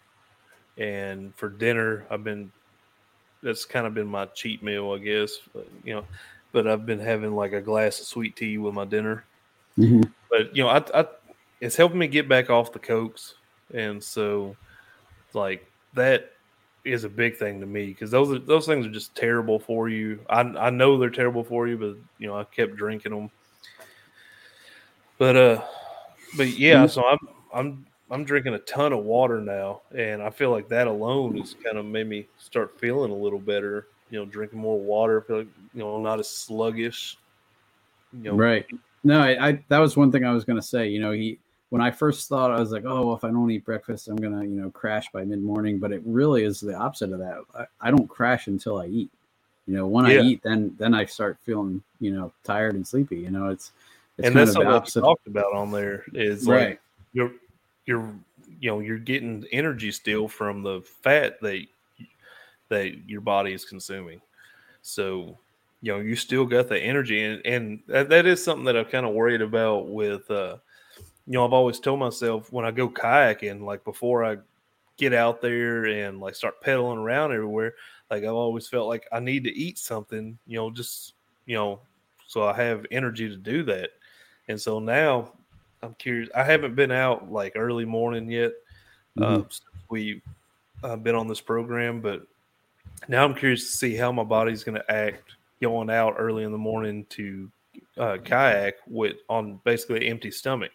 [0.79, 2.51] And for dinner, I've been,
[3.43, 5.39] that's kind of been my cheat meal, I guess.
[5.53, 6.05] But, you know,
[6.53, 9.25] but I've been having like a glass of sweet tea with my dinner.
[9.79, 10.03] Mm-hmm.
[10.31, 11.07] But you know, I, I,
[11.61, 13.35] it's helping me get back off the cokes,
[13.75, 14.57] and so
[15.35, 16.33] like that
[16.85, 19.89] is a big thing to me because those are, those things are just terrible for
[19.89, 20.21] you.
[20.31, 23.31] I I know they're terrible for you, but you know I kept drinking them.
[25.19, 25.63] But uh,
[26.37, 26.89] but yeah, mm-hmm.
[26.89, 27.19] so I'm
[27.53, 31.55] I'm I'm drinking a ton of water now, and I feel like that alone has
[31.65, 35.39] kind of made me start feeling a little better you know, drinking more water, feel
[35.39, 37.19] like, you know, not as sluggish.
[38.13, 38.35] You know.
[38.35, 38.67] Right.
[39.05, 40.89] No, I, I that was one thing I was going to say.
[40.89, 41.39] You know, he
[41.71, 44.17] when I first thought I was like, oh, well, if I don't eat breakfast, I'm
[44.17, 45.79] gonna, you know, crash by mid morning.
[45.79, 47.39] But it really is the opposite of that.
[47.55, 49.11] I, I don't crash until I eat.
[49.67, 50.21] You know, when yeah.
[50.21, 53.19] I eat, then then I start feeling, you know, tired and sleepy.
[53.19, 53.73] You know, it's,
[54.19, 56.69] it's and that's what we talked about on there is right.
[56.69, 56.81] like
[57.17, 57.33] you're
[57.87, 58.15] you're
[58.61, 61.65] you know you're getting energy still from the fat that
[62.69, 64.21] that your body is consuming.
[64.83, 65.39] So,
[65.81, 68.91] you know, you still got the energy, and and that, that is something that I've
[68.91, 70.31] kind of worried about with.
[70.31, 70.59] Uh,
[71.27, 74.37] you know, I've always told myself when I go kayaking, like before I
[74.97, 77.75] get out there and like start pedaling around everywhere,
[78.11, 81.15] like I've always felt like I need to eat something, you know, just
[81.47, 81.81] you know,
[82.27, 83.91] so I have energy to do that.
[84.49, 85.33] And so now,
[85.83, 86.29] I'm curious.
[86.35, 88.53] I haven't been out like early morning yet.
[89.21, 89.53] Uh, Mhm.
[89.53, 90.23] since we
[90.83, 92.27] uh, been on this program, but
[93.09, 96.53] now I'm curious to see how my body's going to act going out early in
[96.53, 97.51] the morning to
[97.97, 100.71] uh, kayak with on basically empty stomach.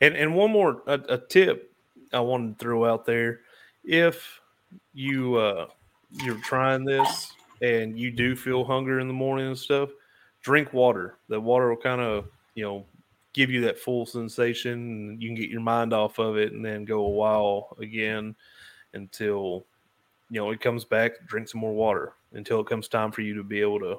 [0.00, 1.72] And and one more a, a tip
[2.12, 3.40] I wanted to throw out there:
[3.84, 4.40] if
[4.94, 5.66] you uh,
[6.22, 9.90] you're trying this and you do feel hunger in the morning and stuff,
[10.42, 11.16] drink water.
[11.28, 12.86] The water will kind of you know
[13.38, 15.16] give you that full sensation.
[15.20, 18.34] You can get your mind off of it and then go a while again
[18.94, 19.64] until
[20.28, 21.12] you know it comes back.
[21.28, 23.96] Drink some more water until it comes time for you to be able to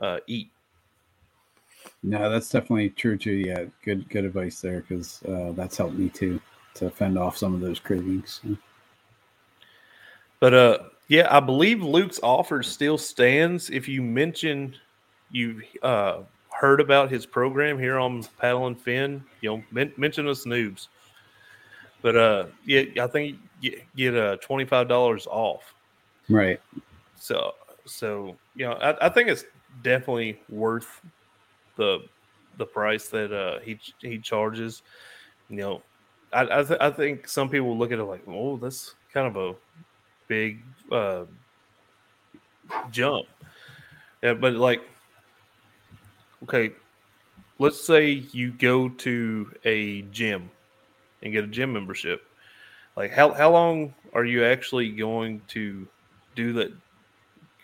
[0.00, 0.50] uh, eat.
[2.02, 3.32] No, that's definitely true too.
[3.32, 6.40] Yeah, good good advice there because uh, that's helped me too
[6.74, 8.40] to fend off some of those cravings.
[10.40, 10.78] But uh,
[11.08, 13.68] yeah, I believe Luke's offer still stands.
[13.68, 14.76] If you mention
[15.30, 16.22] you uh
[16.60, 20.88] heard about his program here on Paddle and Fin, you know, men- mention us noobs.
[22.02, 25.74] But uh, yeah, I think you get, get uh twenty five dollars off.
[26.28, 26.60] Right.
[27.16, 27.54] So
[27.86, 29.44] so you know, I, I think it's
[29.82, 31.00] definitely worth
[31.76, 32.00] the
[32.58, 34.82] the price that uh he he charges.
[35.48, 35.82] You know,
[36.32, 39.36] I I, th- I think some people look at it like, oh, that's kind of
[39.36, 39.56] a
[40.28, 41.24] big uh
[42.90, 43.26] jump.
[44.22, 44.82] Yeah, but like,
[46.44, 46.72] okay,
[47.58, 50.50] let's say you go to a gym
[51.22, 52.22] and get a gym membership.
[52.96, 55.86] Like, how how long are you actually going to
[56.34, 56.72] do that?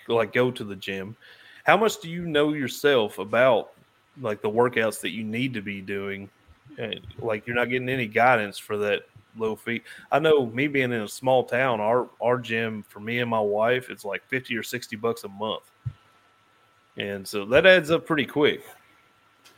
[0.08, 1.16] Like, go to the gym.
[1.64, 3.70] How much do you know yourself about
[4.20, 6.30] like the workouts that you need to be doing?
[7.18, 9.02] Like, you're not getting any guidance for that
[9.36, 9.82] low fee.
[10.10, 13.40] I know me being in a small town, our our gym for me and my
[13.40, 15.70] wife, it's like fifty or sixty bucks a month,
[16.96, 18.62] and so that adds up pretty quick.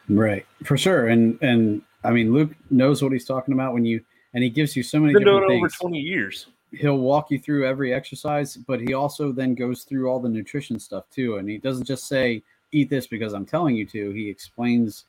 [0.08, 0.46] Right.
[0.64, 1.08] For sure.
[1.08, 4.02] And and I mean Luke knows what he's talking about when you
[4.34, 6.46] and he gives you so many Been doing different it over twenty years.
[6.72, 10.78] He'll walk you through every exercise, but he also then goes through all the nutrition
[10.78, 11.36] stuff too.
[11.36, 14.10] And he doesn't just say eat this because I'm telling you to.
[14.10, 15.04] He explains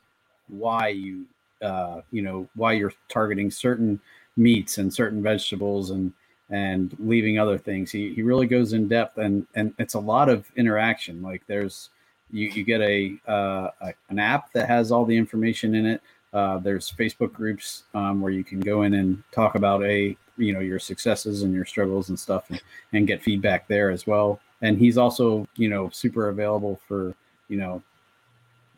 [0.47, 1.25] why you
[1.61, 3.99] uh you know why you're targeting certain
[4.37, 6.13] meats and certain vegetables and
[6.49, 7.91] and leaving other things.
[7.91, 11.21] He he really goes in depth and and it's a lot of interaction.
[11.21, 11.89] Like there's
[12.31, 16.01] you you get a, uh, a an app that has all the information in it.
[16.33, 20.53] Uh, there's Facebook groups um, where you can go in and talk about a you
[20.53, 22.61] know your successes and your struggles and stuff and,
[22.93, 24.39] and get feedback there as well.
[24.61, 27.15] And he's also you know super available for
[27.47, 27.81] you know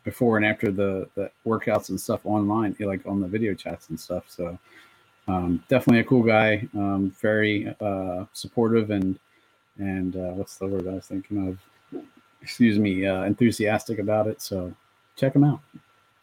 [0.04, 3.98] before and after the the workouts and stuff online, like on the video chats and
[3.98, 4.24] stuff.
[4.28, 4.58] So
[5.28, 9.18] um, definitely a cool guy, um, very uh, supportive and
[9.78, 11.58] and uh, what's the word I was thinking of?
[12.42, 14.42] Excuse me, uh, enthusiastic about it.
[14.42, 14.74] So
[15.16, 15.60] check him out.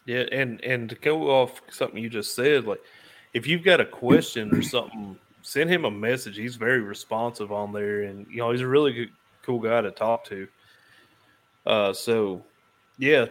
[0.05, 2.82] Yeah, and and to go off something you just said, like
[3.34, 6.36] if you've got a question or something, send him a message.
[6.36, 9.11] He's very responsive on there, and you know he's a really good,
[9.43, 10.47] cool guy to talk to.
[11.65, 12.43] Uh, so
[12.97, 13.26] yeah,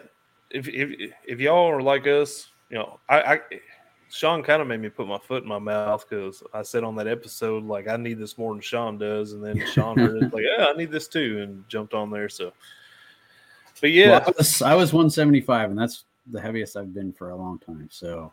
[0.51, 3.41] if if if y'all are like us, you know, I, I
[4.11, 6.97] Sean kind of made me put my foot in my mouth because I said on
[6.97, 10.33] that episode like I need this more than Sean does, and then Sean heard it
[10.33, 12.29] like yeah I need this too, and jumped on there.
[12.29, 12.53] So,
[13.81, 17.31] but yeah, Well, I, was, I was 175, and that's the heaviest I've been for
[17.31, 17.89] a long time.
[17.91, 18.33] So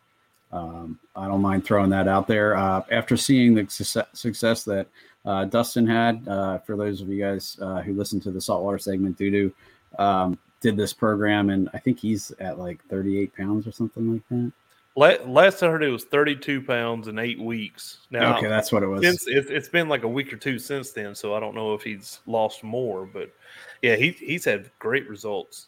[0.52, 2.56] um, I don't mind throwing that out there.
[2.56, 4.88] Uh, after seeing the success, success that
[5.26, 8.78] uh, Dustin had, uh, for those of you guys uh, who listen to the saltwater
[8.78, 9.54] segment, doo
[9.98, 14.28] um, did this program, and I think he's at like 38 pounds or something like
[14.30, 14.52] that.
[14.98, 18.08] La- last I heard it was 32 pounds in eight weeks.
[18.12, 19.02] Now, okay, that's what it was.
[19.02, 21.74] since it, it's been like a week or two since then, so I don't know
[21.74, 23.34] if he's lost more, but
[23.82, 25.68] yeah, he he's had great results.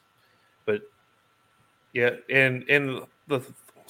[0.66, 0.82] But
[1.94, 3.42] yeah, and and the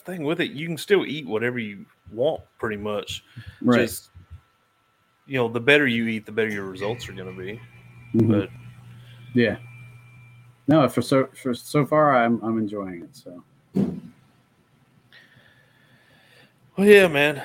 [0.02, 3.24] thing with it, you can still eat whatever you want, pretty much.
[3.62, 3.82] right.
[3.82, 4.10] Just
[5.28, 7.62] you know, the better you eat, the better your results are going to be.
[8.16, 8.28] Mhm.
[8.30, 8.50] But
[9.36, 9.58] Yeah.
[10.68, 13.16] No, for so for so far, I'm I'm enjoying it.
[13.16, 13.44] So
[16.78, 17.44] well, yeah, man.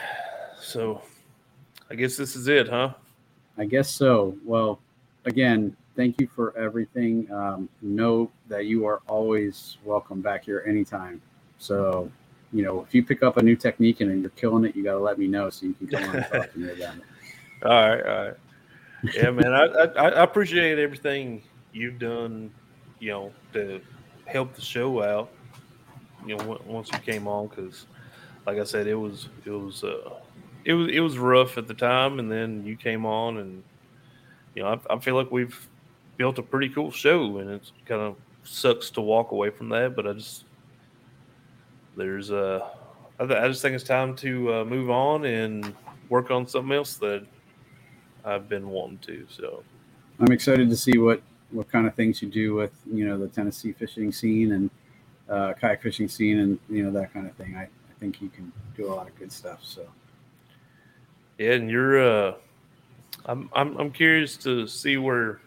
[0.60, 1.02] So
[1.90, 2.94] I guess this is it, huh?
[3.58, 4.36] I guess so.
[4.44, 4.80] Well,
[5.24, 7.30] again, thank you for everything.
[7.32, 11.20] Um, know that you are always welcome back here anytime.
[11.58, 12.10] So,
[12.52, 14.92] you know, if you pick up a new technique and you're killing it, you got
[14.92, 17.02] to let me know so you can come on and talk to me about it.
[17.64, 18.34] All right, all right.
[19.14, 19.54] Yeah, man.
[19.54, 22.50] I, I I appreciate everything you've done.
[22.98, 23.80] You know, to
[24.26, 25.30] help the show out.
[26.26, 27.86] You know, once you came on, because,
[28.46, 30.10] like I said, it was it was uh
[30.64, 33.62] it was it was rough at the time, and then you came on, and
[34.54, 35.68] you know, I, I feel like we've
[36.16, 39.94] built a pretty cool show, and it's kind of sucks to walk away from that,
[39.96, 40.44] but I just
[41.96, 42.68] there's uh,
[43.18, 45.74] I, th- I just think it's time to uh, move on and
[46.08, 47.26] work on something else that
[48.24, 49.26] I've been wanting to.
[49.28, 49.62] So
[50.20, 53.28] I'm excited to see what what kind of things you do with you know the
[53.28, 54.70] Tennessee fishing scene and
[55.28, 57.56] uh, kayak fishing scene and you know that kind of thing.
[57.56, 57.68] I
[58.02, 59.60] think you can do a lot of good stuff.
[59.62, 59.86] So
[61.38, 62.34] yeah, and you're uh,
[63.26, 65.40] I'm I'm I'm curious to see where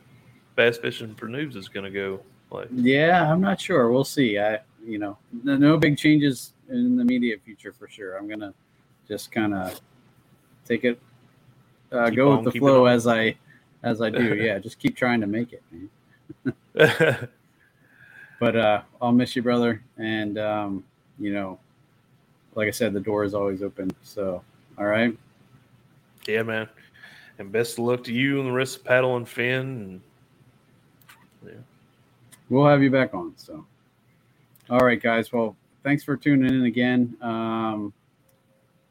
[0.56, 2.22] bass fishing for noobs is going to go.
[2.50, 3.92] Like yeah, I'm not sure.
[3.92, 4.40] We'll see.
[4.40, 8.16] I you know no, no big changes in the immediate future for sure.
[8.16, 8.54] I'm gonna
[9.08, 9.82] just kind of
[10.64, 11.00] take it,
[11.92, 13.36] uh, go on with the flow as I
[13.84, 14.36] as I do.
[14.42, 15.64] yeah, just keep trying to make it.
[15.72, 17.30] Man.
[18.40, 19.82] But uh, I'll miss you, brother.
[19.98, 20.84] And um,
[21.20, 21.60] you know,
[22.56, 23.92] like I said, the door is always open.
[24.04, 24.42] So
[24.78, 25.16] all right.
[26.28, 26.68] yeah, man.
[27.38, 30.02] And best of luck to you and the rest of Paddle and Fin.
[31.44, 31.62] And
[32.50, 33.34] We'll have you back on.
[33.38, 33.66] So,
[34.70, 35.34] all right, guys.
[35.34, 37.18] Well, thanks for tuning in again.
[37.22, 37.92] Um,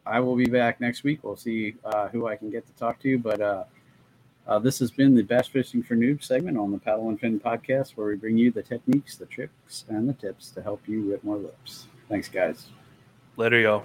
[0.05, 1.21] I will be back next week.
[1.23, 3.17] We'll see uh, who I can get to talk to.
[3.19, 3.65] But uh,
[4.49, 7.39] uh, this has been the Bass Fishing for Noobs segment on the Paddle and Fin
[7.39, 11.11] podcast, where we bring you the techniques, the tricks, and the tips to help you
[11.11, 11.87] rip more lips.
[12.09, 12.67] Thanks, guys.
[13.37, 13.85] Later, y'all.